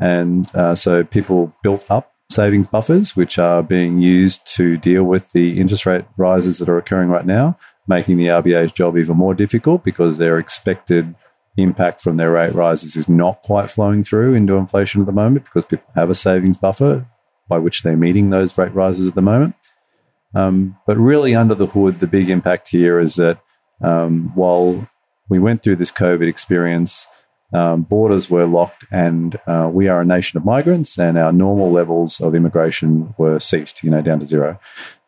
And 0.00 0.54
uh, 0.54 0.74
so 0.74 1.04
people 1.04 1.54
built 1.62 1.90
up 1.90 2.12
savings 2.30 2.66
buffers, 2.66 3.16
which 3.16 3.38
are 3.38 3.62
being 3.62 4.00
used 4.00 4.46
to 4.56 4.76
deal 4.76 5.04
with 5.04 5.32
the 5.32 5.58
interest 5.58 5.86
rate 5.86 6.04
rises 6.16 6.58
that 6.58 6.68
are 6.68 6.78
occurring 6.78 7.08
right 7.08 7.24
now, 7.24 7.56
making 7.86 8.18
the 8.18 8.26
RBA's 8.26 8.72
job 8.72 8.98
even 8.98 9.16
more 9.16 9.34
difficult 9.34 9.82
because 9.82 10.18
their 10.18 10.38
expected 10.38 11.14
impact 11.56 12.00
from 12.00 12.16
their 12.16 12.32
rate 12.32 12.54
rises 12.54 12.96
is 12.96 13.08
not 13.08 13.42
quite 13.42 13.70
flowing 13.70 14.04
through 14.04 14.34
into 14.34 14.56
inflation 14.56 15.00
at 15.00 15.06
the 15.06 15.12
moment 15.12 15.44
because 15.44 15.64
people 15.64 15.90
have 15.94 16.10
a 16.10 16.14
savings 16.14 16.56
buffer 16.56 17.06
by 17.48 17.58
which 17.58 17.82
they're 17.82 17.96
meeting 17.96 18.30
those 18.30 18.56
rate 18.58 18.74
rises 18.74 19.08
at 19.08 19.14
the 19.14 19.22
moment. 19.22 19.54
Um, 20.34 20.76
but 20.86 20.98
really, 20.98 21.34
under 21.34 21.54
the 21.54 21.66
hood, 21.66 22.00
the 22.00 22.06
big 22.06 22.28
impact 22.28 22.68
here 22.68 23.00
is 23.00 23.16
that 23.16 23.40
um, 23.80 24.32
while 24.34 24.86
we 25.30 25.38
went 25.38 25.62
through 25.62 25.76
this 25.76 25.90
COVID 25.90 26.28
experience, 26.28 27.06
um, 27.52 27.82
borders 27.82 28.28
were 28.28 28.46
locked, 28.46 28.84
and 28.90 29.38
uh, 29.46 29.70
we 29.72 29.88
are 29.88 30.00
a 30.00 30.04
nation 30.04 30.36
of 30.36 30.44
migrants, 30.44 30.98
and 30.98 31.16
our 31.16 31.32
normal 31.32 31.70
levels 31.70 32.20
of 32.20 32.34
immigration 32.34 33.14
were 33.18 33.38
ceased, 33.38 33.82
you 33.82 33.90
know, 33.90 34.02
down 34.02 34.20
to 34.20 34.26
zero. 34.26 34.58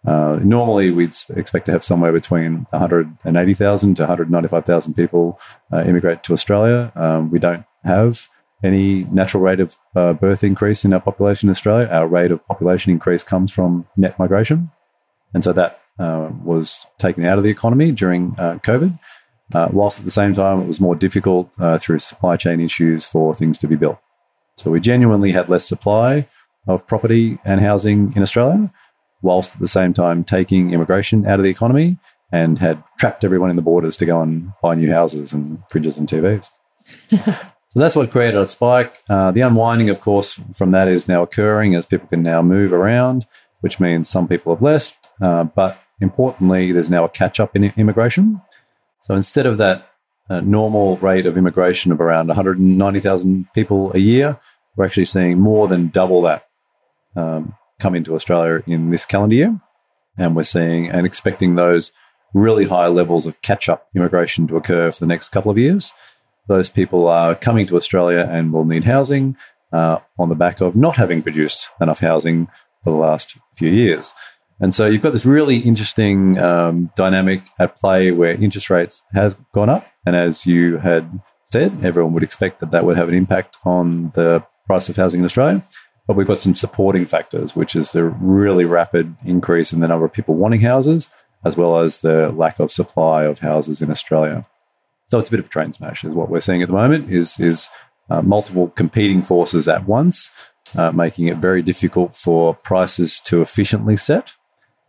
Uh, 0.07 0.39
normally, 0.43 0.91
we'd 0.91 1.15
expect 1.37 1.67
to 1.67 1.73
have 1.73 1.85
somewhere 1.85 2.13
between 2.13 2.67
180,000 2.71 3.95
to 3.97 4.03
195,000 4.03 4.95
people 4.95 5.39
uh, 5.73 5.85
immigrate 5.85 6.23
to 6.25 6.33
Australia. 6.33 6.91
Um, 6.97 7.31
we 7.31 7.39
don't 7.39 7.65
have 7.85 8.29
any 8.63 9.05
natural 9.05 9.43
rate 9.43 9.61
of 9.61 9.77
uh, 9.95 10.15
birth 10.15 10.43
increase 10.43 10.85
in 10.85 10.93
our 10.93 11.01
population 11.01 11.49
in 11.49 11.51
Australia. 11.51 11.89
Our 11.91 12.07
rate 12.07 12.31
of 12.31 12.47
population 12.47 12.93
increase 12.93 13.25
comes 13.25 13.53
from 13.53 13.87
net 13.97 14.19
migration. 14.19 14.71
And 15.35 15.45
so 15.45 15.53
that 15.53 15.81
uh, 15.99 16.31
was 16.43 16.87
taken 16.99 17.25
out 17.25 17.39
of 17.39 17.45
the 17.45 17.51
economy 17.51 17.93
during 17.93 18.35
uh, 18.39 18.59
COVID, 18.63 18.99
uh, 19.53 19.69
whilst 19.73 19.99
at 19.99 20.05
the 20.05 20.11
same 20.11 20.35
time 20.35 20.61
it 20.61 20.67
was 20.67 20.81
more 20.81 20.95
difficult 20.95 21.51
through 21.81 21.99
supply 21.99 22.37
chain 22.37 22.61
issues 22.61 23.05
for 23.05 23.35
things 23.35 23.59
to 23.59 23.67
be 23.67 23.77
built. 23.77 23.99
So 24.57 24.71
we 24.71 24.81
genuinely 24.81 25.33
had 25.33 25.49
less 25.49 25.67
supply 25.67 26.29
of 26.67 26.87
property 26.87 27.39
and 27.45 27.61
housing 27.61 28.13
in 28.15 28.23
Australia, 28.23 28.71
whilst 29.23 29.55
at 29.55 29.61
the 29.61 29.69
same 29.69 29.95
time 29.95 30.25
taking 30.25 30.73
immigration 30.73 31.27
out 31.27 31.39
of 31.39 31.45
the 31.45 31.51
economy 31.51 31.99
and 32.33 32.59
had 32.59 32.83
trapped 32.99 33.25
everyone 33.25 33.51
in 33.51 33.57
the 33.57 33.63
borders 33.63 33.97
to 33.97 34.07
go 34.07 34.21
and 34.21 34.53
buy 34.63 34.75
new 34.75 34.93
houses 34.93 35.33
and 35.33 35.59
fridges 35.73 35.99
and 35.99 36.09
TVs. 36.09 36.49
so 37.09 37.81
that's 37.81 37.97
what 37.97 38.11
created 38.11 38.39
a 38.39 38.47
spike. 38.47 39.03
Uh, 39.09 39.31
the 39.31 39.41
unwinding, 39.41 39.91
of 39.91 40.01
course, 40.01 40.39
from 40.55 40.71
that 40.71 40.89
is 40.89 41.09
now 41.09 41.23
occurring 41.23 41.75
as 41.75 41.87
people 41.87 42.09
can 42.09 42.23
now 42.23 42.41
move 42.43 42.73
around, 42.73 43.27
which 43.61 43.81
means 43.81 44.09
some 44.09 44.29
people 44.29 44.55
have 44.55 44.63
left. 44.63 45.09
Uh, 45.21 45.45
but 45.45 45.79
importantly, 46.01 46.73
there's 46.73 46.91
now 46.91 47.05
a 47.05 47.09
catch 47.09 47.41
up 47.41 47.57
in 47.57 47.65
immigration. 47.77 48.41
So 49.03 49.15
instead 49.15 49.47
of 49.47 49.59
that 49.59 49.89
uh, 50.29 50.41
normal 50.41 50.97
rate 50.99 51.27
of 51.27 51.37
immigration 51.37 51.93
of 51.93 52.01
around 52.01 52.29
190,000 52.29 53.53
people 53.53 53.93
a 53.93 53.99
year, 53.99 54.39
we're 54.77 54.87
actually 54.87 55.07
seeing 55.07 55.39
more 55.39 55.69
than 55.69 55.89
double 55.89 56.23
that 56.23 56.47
um, 57.17 57.55
come 57.81 57.95
into 57.95 58.15
Australia 58.15 58.63
in 58.67 58.91
this 58.91 59.05
calendar 59.05 59.35
year. 59.35 59.61
And 60.17 60.37
we're 60.37 60.45
seeing 60.45 60.91
and 60.91 61.07
expecting 61.07 61.55
those 61.55 61.93
really 62.35 62.67
high 62.67 62.87
levels 62.87 63.27
of 63.27 63.43
catch 63.43 63.69
up 63.69 63.89
immigration 63.95 64.47
to 64.49 64.57
occur 64.57 64.91
for 64.91 65.01
the 65.01 65.07
next 65.07 65.31
couple 65.31 65.51
of 65.51 65.59
years. 65.59 65.93
Those 66.47 66.69
people 66.69 67.09
are 67.09 67.35
coming 67.35 67.67
to 67.67 67.77
Australia 67.77 68.29
and 68.31 68.53
will 68.53 68.65
need 68.65 68.85
housing 68.85 69.37
uh, 69.73 69.99
on 70.19 70.29
the 70.29 70.35
back 70.35 70.61
of 70.61 70.77
not 70.77 70.97
having 70.97 71.23
produced 71.23 71.69
enough 71.81 72.01
housing 72.01 72.49
for 72.85 72.91
the 72.91 72.97
last 72.97 73.37
few 73.55 73.71
years. 73.71 74.15
And 74.61 74.75
so 74.75 74.87
you've 74.87 75.03
got 75.03 75.13
this 75.13 75.25
really 75.25 75.59
interesting 75.59 76.39
um, 76.39 76.91
dynamic 76.95 77.43
at 77.59 77.77
play 77.77 78.11
where 78.11 78.33
interest 78.33 78.69
rates 78.69 79.03
has 79.15 79.35
gone 79.55 79.71
up. 79.71 79.87
And 80.05 80.15
as 80.15 80.45
you 80.45 80.77
had 80.77 81.21
said, 81.45 81.85
everyone 81.85 82.13
would 82.13 82.23
expect 82.23 82.61
that 82.61 82.71
that 82.71 82.85
would 82.85 82.97
have 82.97 83.09
an 83.09 83.15
impact 83.15 83.57
on 83.65 84.11
the 84.11 84.45
price 84.67 84.89
of 84.89 84.97
housing 84.97 85.21
in 85.21 85.25
Australia. 85.25 85.67
But 86.07 86.17
we've 86.17 86.27
got 86.27 86.41
some 86.41 86.55
supporting 86.55 87.07
factors, 87.07 87.57
which 87.57 87.75
is 87.75 87.93
the 87.93 88.05
really 88.05 88.65
rapid 88.65 89.17
increase 89.25 89.73
in 89.73 89.81
the 89.81 89.89
number 89.89 90.05
of 90.05 90.13
people 90.13 90.35
wanting 90.35 90.61
houses, 90.61 91.09
as 91.45 91.57
well 91.57 91.79
as 91.79 91.99
the 91.99 92.31
lack 92.31 92.61
of 92.61 92.71
supply 92.71 93.25
of 93.25 93.39
houses 93.39 93.81
in 93.81 93.91
Australia. 93.91 94.47
So 95.07 95.19
it's 95.19 95.29
a 95.29 95.33
bit 95.33 95.41
of 95.41 95.47
a 95.47 95.51
train 95.51 95.73
smash, 95.73 96.05
is 96.05 96.15
what 96.15 96.29
we're 96.29 96.41
seeing 96.41 96.63
at 96.63 96.69
the 96.69 96.75
moment. 96.75 97.11
Is 97.11 97.39
is 97.41 97.71
uh, 98.11 98.23
multiple 98.23 98.69
competing 98.69 99.23
forces 99.23 99.69
at 99.69 99.87
once, 99.87 100.31
uh, 100.77 100.93
making 100.93 101.29
it 101.29 101.39
very 101.39 101.63
difficult 101.63 102.15
for 102.15 102.55
prices 102.55 103.21
to 103.25 103.41
efficiently 103.41 103.97
set. 103.97 104.33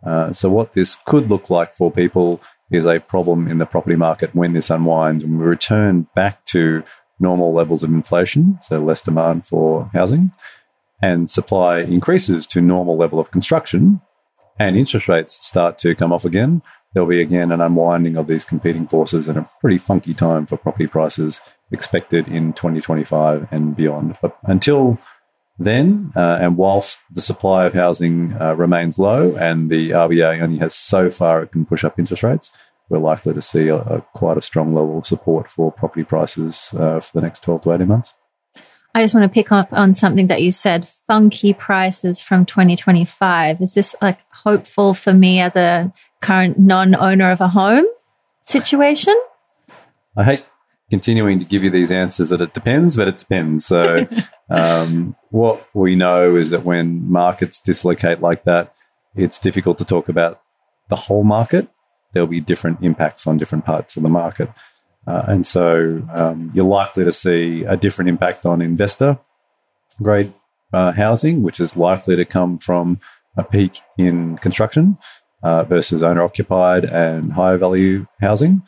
Uh, 0.06 0.32
so 0.32 0.50
what 0.50 0.74
this 0.74 0.98
could 1.06 1.30
look 1.30 1.50
like 1.50 1.74
for 1.74 1.92
people 1.92 2.42
is 2.72 2.86
a 2.86 3.00
problem 3.00 3.48
in 3.48 3.58
the 3.58 3.66
property 3.66 3.96
market 3.96 4.34
when 4.34 4.54
this 4.54 4.70
unwinds 4.70 5.24
and 5.24 5.40
we 5.40 5.46
return 5.46 6.08
back 6.16 6.44
to 6.46 6.84
normal 7.20 7.54
levels 7.54 7.84
of 7.84 7.92
inflation, 7.92 8.58
so 8.62 8.80
less 8.80 9.02
demand 9.02 9.46
for 9.46 9.90
housing, 9.94 10.32
and 11.02 11.30
supply 11.30 11.80
increases 11.80 12.48
to 12.48 12.62
normal 12.62 12.98
level 12.98 13.20
of 13.20 13.32
construction, 13.32 14.02
and 14.58 14.76
interest 14.76 15.08
rates 15.08 15.46
start 15.46 15.78
to 15.80 15.96
come 15.96 16.14
off 16.14 16.26
again, 16.26 16.62
there'll 16.94 17.10
be 17.10 17.22
again 17.22 17.52
an 17.52 17.62
unwinding 17.62 18.16
of 18.16 18.28
these 18.28 18.46
competing 18.46 18.88
forces 18.88 19.28
and 19.28 19.38
a 19.38 19.50
pretty 19.60 19.78
funky 19.78 20.14
time 20.14 20.46
for 20.46 20.58
property 20.58 20.88
prices 20.88 21.42
expected 21.72 22.28
in 22.28 22.54
2025 22.54 23.48
and 23.52 23.76
beyond. 23.76 24.18
But 24.22 24.38
until 24.44 25.00
then, 25.60 26.12
uh, 26.16 26.38
and 26.42 26.58
whilst 26.58 26.98
the 27.12 27.22
supply 27.22 27.66
of 27.66 27.74
housing 27.74 28.34
uh, 28.40 28.56
remains 28.56 28.98
low 28.98 29.36
and 29.36 29.70
the 29.70 29.92
RBA 29.92 30.42
only 30.42 30.58
has 30.58 30.74
so 30.74 31.12
far 31.12 31.44
it 31.44 31.52
can 31.52 31.66
push 31.66 31.84
up 31.84 32.00
interest 32.00 32.24
rates, 32.24 32.52
we're 32.90 33.00
likely 33.00 33.34
to 33.34 33.42
see 33.42 33.68
a, 33.68 33.78
a 33.78 34.02
quite 34.14 34.38
a 34.38 34.42
strong 34.42 34.74
level 34.74 34.98
of 34.98 35.06
support 35.06 35.50
for 35.50 35.72
property 35.72 36.04
prices 36.04 36.72
uh, 36.74 37.00
for 37.00 37.12
the 37.14 37.22
next 37.22 37.44
12 37.44 37.62
to 37.62 37.74
18 37.74 37.88
months. 37.88 38.14
I 38.94 39.02
just 39.02 39.14
want 39.14 39.24
to 39.24 39.34
pick 39.34 39.52
up 39.52 39.72
on 39.72 39.94
something 39.94 40.28
that 40.28 40.42
you 40.42 40.52
said 40.52 40.88
funky 41.08 41.54
prices 41.54 42.22
from 42.22 42.46
2025. 42.46 43.62
Is 43.62 43.74
this 43.74 43.96
like 44.02 44.20
hopeful 44.34 44.94
for 44.94 45.14
me 45.14 45.40
as 45.40 45.56
a 45.56 45.94
current 46.20 46.60
non 46.60 46.94
owner 46.96 47.32
of 47.32 47.40
a 47.40 47.48
home 47.48 47.86
situation? 48.42 49.16
I 50.18 50.26
hate 50.26 50.46
continuing 50.90 51.40
to 51.40 51.46
give 51.46 51.64
you 51.64 51.70
these 51.70 51.90
answers 51.90 52.30
that 52.30 52.42
it 52.42 52.54
depends, 52.54 52.98
but 52.98 53.08
it 53.08 53.18
depends. 53.18 53.66
So, 53.66 54.08
um, 54.50 55.16
what 55.32 55.66
we 55.74 55.96
know 55.96 56.36
is 56.36 56.50
that 56.52 56.64
when 56.64 57.10
markets 57.10 57.60
dislocate 57.60 58.22
like 58.22 58.44
that, 58.44 58.74
it's 59.16 59.40
difficult 59.40 59.78
to 59.80 59.86
talk 59.86 60.10
about 60.10 60.42
the 60.90 60.96
whole 60.96 61.24
market. 61.24 61.68
There'll 62.14 62.28
be 62.28 62.42
different 62.42 62.84
impacts 62.84 63.26
on 63.26 63.38
different 63.38 63.66
parts 63.66 63.96
of 63.96 64.04
the 64.04 64.10
market. 64.10 64.50
Uh, 65.08 65.24
and 65.28 65.48
so 65.48 66.06
um, 66.14 66.52
you're 66.54 66.66
likely 66.66 67.06
to 67.06 67.14
see 67.14 67.64
a 67.64 67.76
different 67.76 68.10
impact 68.10 68.46
on 68.46 68.62
investor 68.62 69.18
grade 70.02 70.34
uh, 70.74 70.92
housing, 70.92 71.44
which 71.44 71.60
is 71.60 71.76
likely 71.76 72.16
to 72.16 72.26
come 72.26 72.58
from 72.60 73.00
a 73.38 73.44
peak 73.44 73.80
in 73.98 74.38
construction 74.38 74.98
uh, 75.44 75.64
versus 75.64 76.04
owner 76.04 76.22
occupied 76.22 76.86
and 76.86 77.34
higher 77.34 77.58
value 77.58 78.06
housing. 78.20 78.62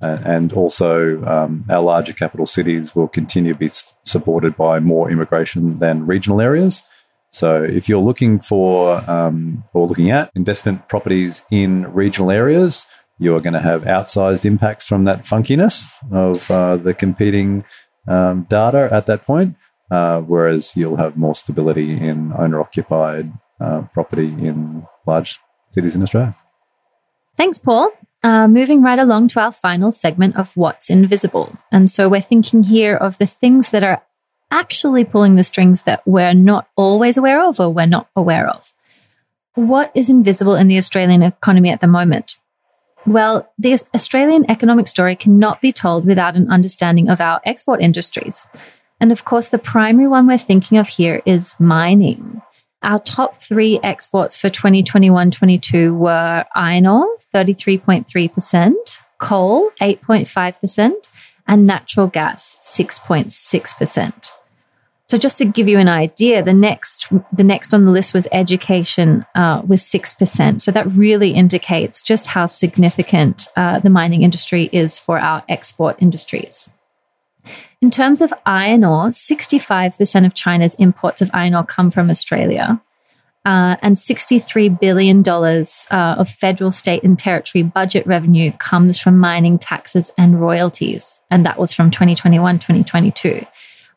And 0.00 0.52
also, 0.52 1.24
um, 1.24 1.64
our 1.68 1.82
larger 1.82 2.12
capital 2.12 2.46
cities 2.46 2.94
will 2.94 3.08
continue 3.08 3.52
to 3.52 3.58
be 3.58 3.70
supported 4.04 4.56
by 4.56 4.78
more 4.78 5.10
immigration 5.10 5.78
than 5.78 6.06
regional 6.06 6.40
areas. 6.40 6.82
So, 7.30 7.62
if 7.62 7.88
you're 7.88 8.00
looking 8.00 8.40
for 8.40 8.98
um, 9.10 9.64
or 9.74 9.86
looking 9.86 10.10
at 10.10 10.30
investment 10.34 10.88
properties 10.88 11.42
in 11.50 11.92
regional 11.92 12.30
areas, 12.30 12.86
you're 13.18 13.40
going 13.40 13.54
to 13.54 13.60
have 13.60 13.82
outsized 13.84 14.44
impacts 14.44 14.86
from 14.86 15.04
that 15.04 15.22
funkiness 15.22 15.92
of 16.12 16.50
uh, 16.50 16.76
the 16.76 16.94
competing 16.94 17.64
um, 18.06 18.46
data 18.48 18.88
at 18.92 19.06
that 19.06 19.22
point, 19.22 19.56
uh, 19.90 20.20
whereas 20.20 20.74
you'll 20.76 20.96
have 20.96 21.16
more 21.16 21.34
stability 21.34 21.92
in 21.92 22.32
owner 22.38 22.60
occupied 22.60 23.32
uh, 23.60 23.82
property 23.92 24.28
in 24.28 24.86
large 25.06 25.38
cities 25.72 25.94
in 25.94 26.02
Australia. 26.02 26.34
Thanks, 27.36 27.58
Paul. 27.58 27.90
Uh, 28.24 28.48
moving 28.48 28.82
right 28.82 28.98
along 28.98 29.28
to 29.28 29.40
our 29.40 29.52
final 29.52 29.92
segment 29.92 30.36
of 30.36 30.56
What's 30.56 30.90
Invisible. 30.90 31.56
And 31.70 31.88
so 31.88 32.08
we're 32.08 32.20
thinking 32.20 32.64
here 32.64 32.96
of 32.96 33.16
the 33.18 33.26
things 33.26 33.70
that 33.70 33.84
are 33.84 34.02
actually 34.50 35.04
pulling 35.04 35.36
the 35.36 35.44
strings 35.44 35.82
that 35.82 36.02
we're 36.04 36.34
not 36.34 36.68
always 36.74 37.16
aware 37.16 37.44
of 37.44 37.60
or 37.60 37.72
we're 37.72 37.86
not 37.86 38.08
aware 38.16 38.48
of. 38.48 38.74
What 39.54 39.92
is 39.94 40.10
invisible 40.10 40.56
in 40.56 40.66
the 40.66 40.78
Australian 40.78 41.22
economy 41.22 41.70
at 41.70 41.80
the 41.80 41.86
moment? 41.86 42.38
Well, 43.06 43.50
the 43.58 43.78
Australian 43.94 44.50
economic 44.50 44.88
story 44.88 45.16
cannot 45.16 45.60
be 45.60 45.72
told 45.72 46.04
without 46.04 46.36
an 46.36 46.50
understanding 46.50 47.08
of 47.08 47.20
our 47.20 47.40
export 47.44 47.80
industries. 47.80 48.46
And 49.00 49.12
of 49.12 49.24
course, 49.24 49.48
the 49.48 49.58
primary 49.58 50.08
one 50.08 50.26
we're 50.26 50.38
thinking 50.38 50.78
of 50.78 50.88
here 50.88 51.22
is 51.24 51.54
mining. 51.58 52.42
Our 52.82 53.00
top 53.00 53.42
three 53.42 53.80
exports 53.82 54.36
for 54.36 54.48
2021 54.48 55.30
22 55.30 55.94
were 55.94 56.44
iron 56.54 56.86
ore, 56.86 57.16
33.3%, 57.34 58.74
coal, 59.18 59.70
8.5%, 59.80 60.92
and 61.48 61.66
natural 61.66 62.06
gas, 62.06 62.56
6.6%. 62.60 64.30
So 65.06 65.16
just 65.16 65.38
to 65.38 65.46
give 65.46 65.68
you 65.68 65.78
an 65.78 65.88
idea, 65.88 66.42
the 66.42 66.52
next 66.52 67.08
the 67.32 67.42
next 67.42 67.72
on 67.72 67.86
the 67.86 67.90
list 67.90 68.12
was 68.12 68.28
education 68.30 69.24
uh, 69.34 69.62
with 69.66 69.80
six 69.80 70.12
percent. 70.12 70.60
So 70.60 70.70
that 70.72 70.86
really 70.92 71.30
indicates 71.30 72.02
just 72.02 72.26
how 72.26 72.44
significant 72.44 73.48
uh, 73.56 73.78
the 73.78 73.88
mining 73.88 74.22
industry 74.22 74.68
is 74.70 74.98
for 74.98 75.18
our 75.18 75.42
export 75.48 75.96
industries. 76.02 76.68
In 77.80 77.90
terms 77.90 78.22
of 78.22 78.32
iron 78.44 78.84
ore, 78.84 79.08
65% 79.08 80.26
of 80.26 80.34
China's 80.34 80.74
imports 80.76 81.22
of 81.22 81.30
iron 81.32 81.54
ore 81.54 81.64
come 81.64 81.90
from 81.90 82.10
Australia. 82.10 82.80
Uh, 83.44 83.76
and 83.80 83.96
$63 83.96 84.78
billion 84.78 85.26
uh, 85.26 86.16
of 86.18 86.28
federal, 86.28 86.70
state, 86.70 87.02
and 87.02 87.18
territory 87.18 87.62
budget 87.62 88.06
revenue 88.06 88.52
comes 88.58 88.98
from 88.98 89.18
mining 89.18 89.58
taxes 89.58 90.10
and 90.18 90.40
royalties. 90.40 91.20
And 91.30 91.46
that 91.46 91.58
was 91.58 91.72
from 91.72 91.90
2021 91.90 92.58
2022 92.58 93.46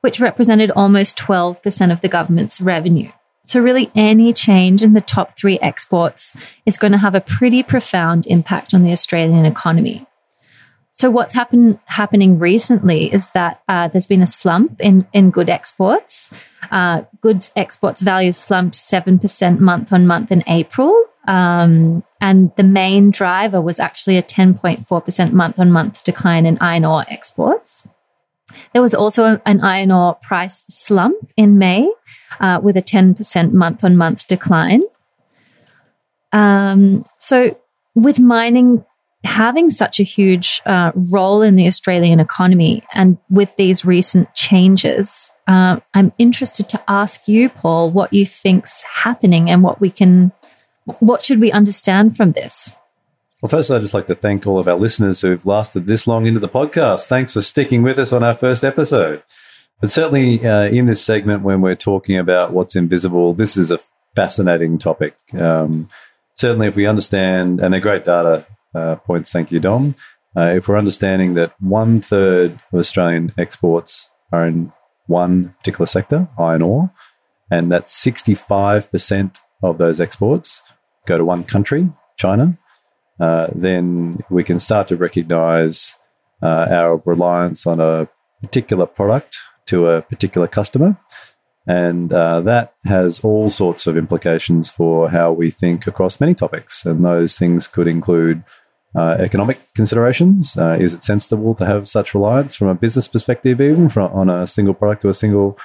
which 0.01 0.19
represented 0.19 0.71
almost 0.71 1.17
12% 1.17 1.91
of 1.91 2.01
the 2.01 2.09
government's 2.09 2.59
revenue. 2.59 3.11
So, 3.45 3.59
really, 3.59 3.89
any 3.95 4.33
change 4.33 4.83
in 4.83 4.93
the 4.93 5.01
top 5.01 5.37
three 5.37 5.57
exports 5.59 6.31
is 6.65 6.77
going 6.77 6.91
to 6.91 6.97
have 6.97 7.15
a 7.15 7.21
pretty 7.21 7.63
profound 7.63 8.27
impact 8.27 8.73
on 8.73 8.83
the 8.83 8.91
Australian 8.91 9.45
economy. 9.45 10.05
So, 10.91 11.09
what's 11.09 11.33
happen, 11.33 11.79
happening 11.85 12.37
recently 12.37 13.11
is 13.11 13.29
that 13.31 13.61
uh, 13.67 13.87
there's 13.87 14.05
been 14.05 14.21
a 14.21 14.27
slump 14.27 14.79
in, 14.81 15.07
in 15.13 15.31
good 15.31 15.49
exports. 15.49 16.29
Uh, 16.69 17.03
goods 17.21 17.51
exports 17.55 18.01
values 18.01 18.37
slumped 18.37 18.75
7% 18.75 19.59
month 19.59 19.93
on 19.93 20.05
month 20.05 20.31
in 20.31 20.43
April, 20.47 20.93
Um, 21.27 22.03
and 22.19 22.51
the 22.55 22.63
main 22.63 23.11
driver 23.11 23.61
was 23.61 23.79
actually 23.79 24.17
a 24.17 24.23
10.4% 24.23 25.31
month 25.33 25.59
on 25.59 25.71
month 25.71 26.03
decline 26.03 26.45
in 26.45 26.57
iron 26.59 26.85
ore 26.85 27.05
exports. 27.07 27.87
There 28.73 28.81
was 28.81 28.93
also 28.93 29.39
an 29.45 29.61
iron 29.61 29.91
ore 29.91 30.15
price 30.15 30.65
slump 30.67 31.31
in 31.37 31.57
May 31.57 31.91
uh, 32.39 32.59
with 32.61 32.75
a 32.75 32.81
10% 32.81 33.53
month 33.53 33.83
on 33.83 33.95
month 33.95 34.27
decline. 34.27 34.81
Um, 36.33 37.05
so, 37.17 37.57
with 37.93 38.19
mining 38.19 38.85
having 39.23 39.69
such 39.69 39.99
a 39.99 40.03
huge 40.03 40.61
uh, 40.65 40.91
role 41.11 41.41
in 41.41 41.55
the 41.55 41.67
Australian 41.67 42.19
economy 42.19 42.83
and 42.93 43.17
with 43.29 43.55
these 43.55 43.85
recent 43.85 44.33
changes, 44.33 45.29
uh, 45.47 45.79
I'm 45.93 46.11
interested 46.17 46.69
to 46.69 46.83
ask 46.87 47.27
you, 47.27 47.49
Paul, 47.49 47.91
what 47.91 48.13
you 48.13 48.25
think's 48.25 48.81
happening 48.83 49.49
and 49.49 49.63
what 49.63 49.79
we 49.79 49.91
can, 49.91 50.31
what 50.99 51.23
should 51.23 51.39
we 51.39 51.51
understand 51.51 52.17
from 52.17 52.31
this? 52.31 52.71
Well, 53.41 53.49
first, 53.49 53.71
I'd 53.71 53.81
just 53.81 53.93
like 53.93 54.07
to 54.07 54.15
thank 54.15 54.45
all 54.45 54.59
of 54.59 54.67
our 54.67 54.75
listeners 54.75 55.21
who've 55.21 55.45
lasted 55.45 55.87
this 55.87 56.05
long 56.07 56.25
into 56.27 56.39
the 56.39 56.49
podcast. 56.49 57.07
Thanks 57.07 57.33
for 57.33 57.41
sticking 57.41 57.81
with 57.81 57.97
us 57.97 58.13
on 58.13 58.23
our 58.23 58.35
first 58.35 58.63
episode. 58.63 59.23
But 59.79 59.89
certainly 59.89 60.45
uh, 60.45 60.65
in 60.65 60.85
this 60.85 61.03
segment, 61.03 61.41
when 61.41 61.61
we're 61.61 61.75
talking 61.75 62.17
about 62.17 62.53
what's 62.53 62.75
invisible, 62.75 63.33
this 63.33 63.57
is 63.57 63.71
a 63.71 63.79
fascinating 64.15 64.77
topic. 64.77 65.15
Um, 65.33 65.89
certainly, 66.35 66.67
if 66.67 66.75
we 66.75 66.85
understand, 66.85 67.59
and 67.59 67.73
they're 67.73 67.81
great 67.81 68.03
data 68.03 68.45
uh, 68.73 68.95
points, 68.97 69.31
thank 69.31 69.51
you, 69.51 69.59
Dom. 69.59 69.95
Uh, 70.35 70.53
if 70.55 70.67
we're 70.67 70.77
understanding 70.77 71.33
that 71.33 71.53
one 71.59 72.01
third 72.01 72.51
of 72.71 72.79
Australian 72.79 73.33
exports 73.37 74.09
are 74.31 74.47
in 74.47 74.71
one 75.07 75.53
particular 75.59 75.85
sector, 75.85 76.27
iron 76.37 76.61
ore, 76.61 76.91
and 77.49 77.71
that 77.71 77.87
65% 77.87 79.39
of 79.61 79.77
those 79.77 79.99
exports 79.99 80.61
go 81.05 81.17
to 81.17 81.25
one 81.25 81.43
country, 81.43 81.89
China, 82.17 82.57
uh, 83.19 83.47
then 83.53 84.23
we 84.29 84.43
can 84.43 84.57
start 84.57 84.87
to 84.87 84.95
recognize 84.95 85.95
uh, 86.41 86.67
our 86.69 87.01
reliance 87.05 87.67
on 87.67 87.79
a 87.79 88.07
particular 88.41 88.85
product 88.85 89.37
to 89.67 89.87
a 89.87 90.01
particular 90.01 90.47
customer. 90.47 90.97
And 91.67 92.11
uh, 92.11 92.41
that 92.41 92.73
has 92.85 93.19
all 93.19 93.49
sorts 93.49 93.87
of 93.87 93.97
implications 93.97 94.71
for 94.71 95.09
how 95.09 95.31
we 95.31 95.51
think 95.51 95.87
across 95.87 96.19
many 96.19 96.33
topics. 96.33 96.85
And 96.85 97.05
those 97.05 97.37
things 97.37 97.67
could 97.67 97.87
include 97.87 98.43
uh, 98.95 99.15
economic 99.19 99.59
considerations. 99.75 100.57
Uh, 100.57 100.77
is 100.79 100.93
it 100.93 101.03
sensible 101.03 101.55
to 101.55 101.65
have 101.65 101.87
such 101.87 102.13
reliance 102.13 102.55
from 102.55 102.67
a 102.67 102.75
business 102.75 103.07
perspective, 103.07 103.61
even 103.61 103.89
from, 103.89 104.11
on 104.11 104.29
a 104.29 104.47
single 104.47 104.73
product 104.73 105.03
to 105.03 105.09
a 105.09 105.13
single 105.13 105.57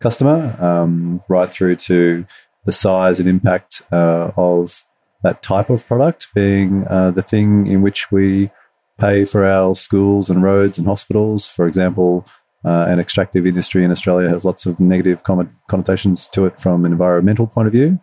customer, 0.00 0.56
um, 0.62 1.22
right 1.28 1.50
through 1.50 1.76
to 1.76 2.24
the 2.64 2.72
size 2.72 3.18
and 3.18 3.28
impact 3.28 3.82
uh, 3.90 4.30
of 4.36 4.84
that 5.22 5.42
type 5.42 5.70
of 5.70 5.86
product 5.86 6.28
being 6.34 6.86
uh, 6.88 7.10
the 7.10 7.22
thing 7.22 7.66
in 7.66 7.82
which 7.82 8.12
we 8.12 8.50
pay 8.98 9.24
for 9.24 9.44
our 9.44 9.74
schools 9.74 10.30
and 10.30 10.42
roads 10.42 10.78
and 10.78 10.86
hospitals. 10.86 11.46
For 11.46 11.66
example, 11.66 12.24
uh, 12.64 12.86
an 12.88 12.98
extractive 12.98 13.46
industry 13.46 13.84
in 13.84 13.90
Australia 13.90 14.28
has 14.28 14.44
lots 14.44 14.66
of 14.66 14.80
negative 14.80 15.22
connotations 15.22 16.26
to 16.28 16.46
it 16.46 16.58
from 16.58 16.84
an 16.84 16.92
environmental 16.92 17.46
point 17.46 17.66
of 17.66 17.72
view. 17.72 17.98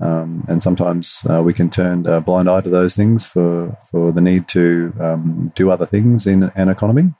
Um, 0.00 0.44
and 0.48 0.62
sometimes 0.62 1.22
uh, 1.30 1.42
we 1.42 1.54
can 1.54 1.70
turn 1.70 2.06
a 2.06 2.20
blind 2.20 2.50
eye 2.50 2.60
to 2.60 2.68
those 2.68 2.96
things 2.96 3.26
for, 3.26 3.76
for 3.90 4.12
the 4.12 4.20
need 4.20 4.48
to 4.48 4.92
um, 5.00 5.52
do 5.54 5.70
other 5.70 5.86
things 5.86 6.26
in 6.26 6.50
an 6.56 6.68
economy. 6.68 7.14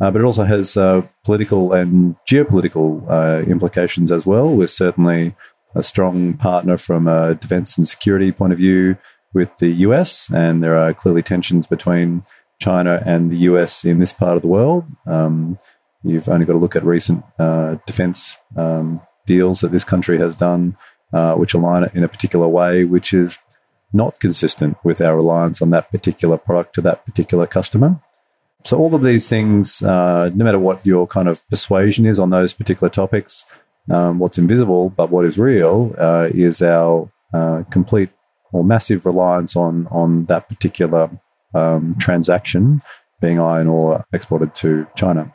Uh, 0.00 0.10
but 0.10 0.20
it 0.20 0.24
also 0.24 0.44
has 0.44 0.76
uh, 0.76 1.02
political 1.24 1.72
and 1.72 2.16
geopolitical 2.30 3.04
uh, 3.10 3.42
implications 3.50 4.10
as 4.10 4.26
well. 4.26 4.48
We're 4.48 4.66
certainly 4.66 5.34
a 5.74 5.82
strong 5.82 6.34
partner 6.34 6.76
from 6.76 7.06
a 7.06 7.34
defense 7.34 7.76
and 7.76 7.86
security 7.86 8.32
point 8.32 8.52
of 8.52 8.58
view 8.58 8.96
with 9.34 9.56
the 9.58 9.70
US, 9.86 10.28
and 10.30 10.62
there 10.62 10.76
are 10.76 10.94
clearly 10.94 11.22
tensions 11.22 11.66
between 11.66 12.22
China 12.58 13.02
and 13.06 13.30
the 13.30 13.38
US 13.38 13.84
in 13.84 13.98
this 13.98 14.12
part 14.12 14.36
of 14.36 14.42
the 14.42 14.48
world. 14.48 14.84
Um, 15.06 15.58
you've 16.02 16.28
only 16.28 16.46
got 16.46 16.54
to 16.54 16.58
look 16.58 16.76
at 16.76 16.84
recent 16.84 17.24
uh, 17.38 17.76
defense 17.86 18.36
um, 18.56 19.00
deals 19.26 19.60
that 19.60 19.72
this 19.72 19.84
country 19.84 20.18
has 20.18 20.34
done, 20.34 20.76
uh, 21.12 21.34
which 21.34 21.54
align 21.54 21.84
it 21.84 21.94
in 21.94 22.04
a 22.04 22.08
particular 22.08 22.48
way, 22.48 22.84
which 22.84 23.12
is 23.12 23.38
not 23.92 24.20
consistent 24.20 24.76
with 24.84 25.00
our 25.00 25.16
reliance 25.16 25.60
on 25.60 25.70
that 25.70 25.90
particular 25.90 26.36
product 26.36 26.74
to 26.74 26.80
that 26.80 27.04
particular 27.04 27.46
customer. 27.46 28.00
So, 28.64 28.78
all 28.78 28.94
of 28.94 29.02
these 29.02 29.28
things, 29.28 29.82
uh, 29.82 30.30
no 30.34 30.44
matter 30.44 30.58
what 30.58 30.84
your 30.84 31.06
kind 31.06 31.28
of 31.28 31.46
persuasion 31.48 32.06
is 32.06 32.18
on 32.18 32.30
those 32.30 32.52
particular 32.52 32.90
topics, 32.90 33.44
um, 33.90 34.18
what's 34.18 34.38
invisible, 34.38 34.90
but 34.90 35.10
what 35.10 35.24
is 35.24 35.38
real 35.38 35.94
uh, 35.98 36.28
is 36.32 36.62
our 36.62 37.10
uh, 37.32 37.62
complete 37.70 38.10
or 38.52 38.64
massive 38.64 39.06
reliance 39.06 39.56
on 39.56 39.86
on 39.88 40.26
that 40.26 40.48
particular 40.48 41.10
um, 41.54 41.96
transaction 41.98 42.82
being 43.20 43.40
iron 43.40 43.68
ore 43.68 44.04
exported 44.12 44.54
to 44.56 44.86
China. 44.94 45.32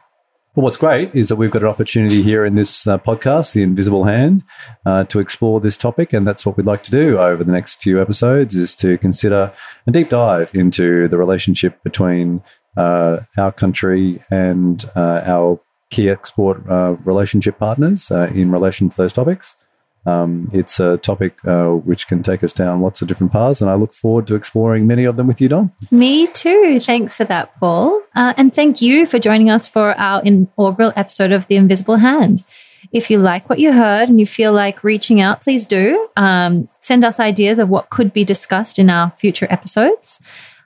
Well, 0.56 0.64
what's 0.64 0.78
great 0.78 1.14
is 1.14 1.28
that 1.28 1.36
we've 1.36 1.52
got 1.52 1.64
an 1.64 1.68
opportunity 1.68 2.24
here 2.24 2.46
in 2.46 2.56
this 2.56 2.88
uh, 2.88 2.98
podcast, 2.98 3.52
The 3.52 3.62
Invisible 3.62 4.06
Hand, 4.06 4.42
uh, 4.86 5.04
to 5.04 5.20
explore 5.20 5.60
this 5.60 5.76
topic. 5.76 6.14
And 6.14 6.26
that's 6.26 6.46
what 6.46 6.56
we'd 6.56 6.66
like 6.66 6.82
to 6.84 6.92
do 6.92 7.18
over 7.20 7.44
the 7.44 7.52
next 7.52 7.82
few 7.82 8.02
episodes 8.02 8.56
is 8.56 8.74
to 8.76 8.98
consider 9.00 9.52
a 9.86 9.92
deep 9.92 10.08
dive 10.08 10.56
into 10.56 11.10
the 11.10 11.18
relationship 11.18 11.84
between 11.84 12.42
uh, 12.78 13.18
our 13.38 13.52
country 13.52 14.24
and 14.32 14.90
uh, 14.96 15.24
our 15.26 15.60
key 15.90 16.10
export 16.10 16.66
uh, 16.70 16.96
relationship 17.04 17.60
partners 17.60 18.10
uh, 18.10 18.32
in 18.34 18.50
relation 18.50 18.90
to 18.90 18.96
those 18.96 19.12
topics. 19.12 19.58
Um, 20.06 20.50
it's 20.54 20.80
a 20.80 20.98
topic 20.98 21.36
uh, 21.46 21.70
which 21.70 22.08
can 22.08 22.22
take 22.22 22.44
us 22.44 22.54
down 22.54 22.82
lots 22.82 23.02
of 23.02 23.08
different 23.08 23.34
paths, 23.34 23.62
and 23.62 23.70
I 23.70 23.76
look 23.76 23.94
forward 23.94 24.28
to 24.28 24.36
exploring 24.36 24.86
many 24.86 25.06
of 25.06 25.16
them 25.16 25.28
with 25.28 25.42
you, 25.42 25.50
Dom. 25.50 25.72
Me 25.92 26.28
too. 26.28 26.80
Thanks 26.80 27.18
for 27.18 27.26
that, 27.26 27.56
Paul. 27.60 28.02
Uh, 28.16 28.34
and 28.38 28.54
thank 28.54 28.82
you 28.82 29.06
for 29.06 29.20
joining 29.20 29.50
us 29.50 29.68
for 29.68 29.98
our 30.00 30.22
inaugural 30.24 30.94
episode 30.96 31.32
of 31.32 31.48
The 31.48 31.56
Invisible 31.56 31.98
Hand. 31.98 32.44
If 32.92 33.10
you 33.10 33.18
like 33.18 33.50
what 33.50 33.60
you 33.60 33.74
heard 33.74 34.10
and 34.10 34.20
you 34.20 34.26
feel 34.26 34.54
like 34.54 34.84
reaching 34.84 35.20
out, 35.20 35.42
please 35.42 35.66
do. 35.66 36.08
Um, 36.16 36.70
send 36.82 37.04
us 37.04 37.20
ideas 37.20 37.60
of 37.60 37.70
what 37.70 37.90
could 37.90 38.14
be 38.14 38.24
discussed 38.24 38.78
in 38.78 38.90
our 38.90 39.12
future 39.12 39.48
episodes. 39.50 40.20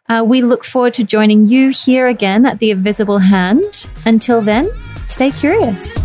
Uh, 0.10 0.26
we 0.28 0.42
look 0.42 0.66
forward 0.66 0.94
to 0.96 1.04
joining 1.04 1.48
you 1.48 1.70
here 1.70 2.08
again 2.08 2.46
at 2.46 2.60
The 2.60 2.72
Invisible 2.72 3.20
Hand. 3.20 3.88
Until 4.06 4.42
then, 4.42 4.70
stay 5.06 5.32
curious. 5.32 5.96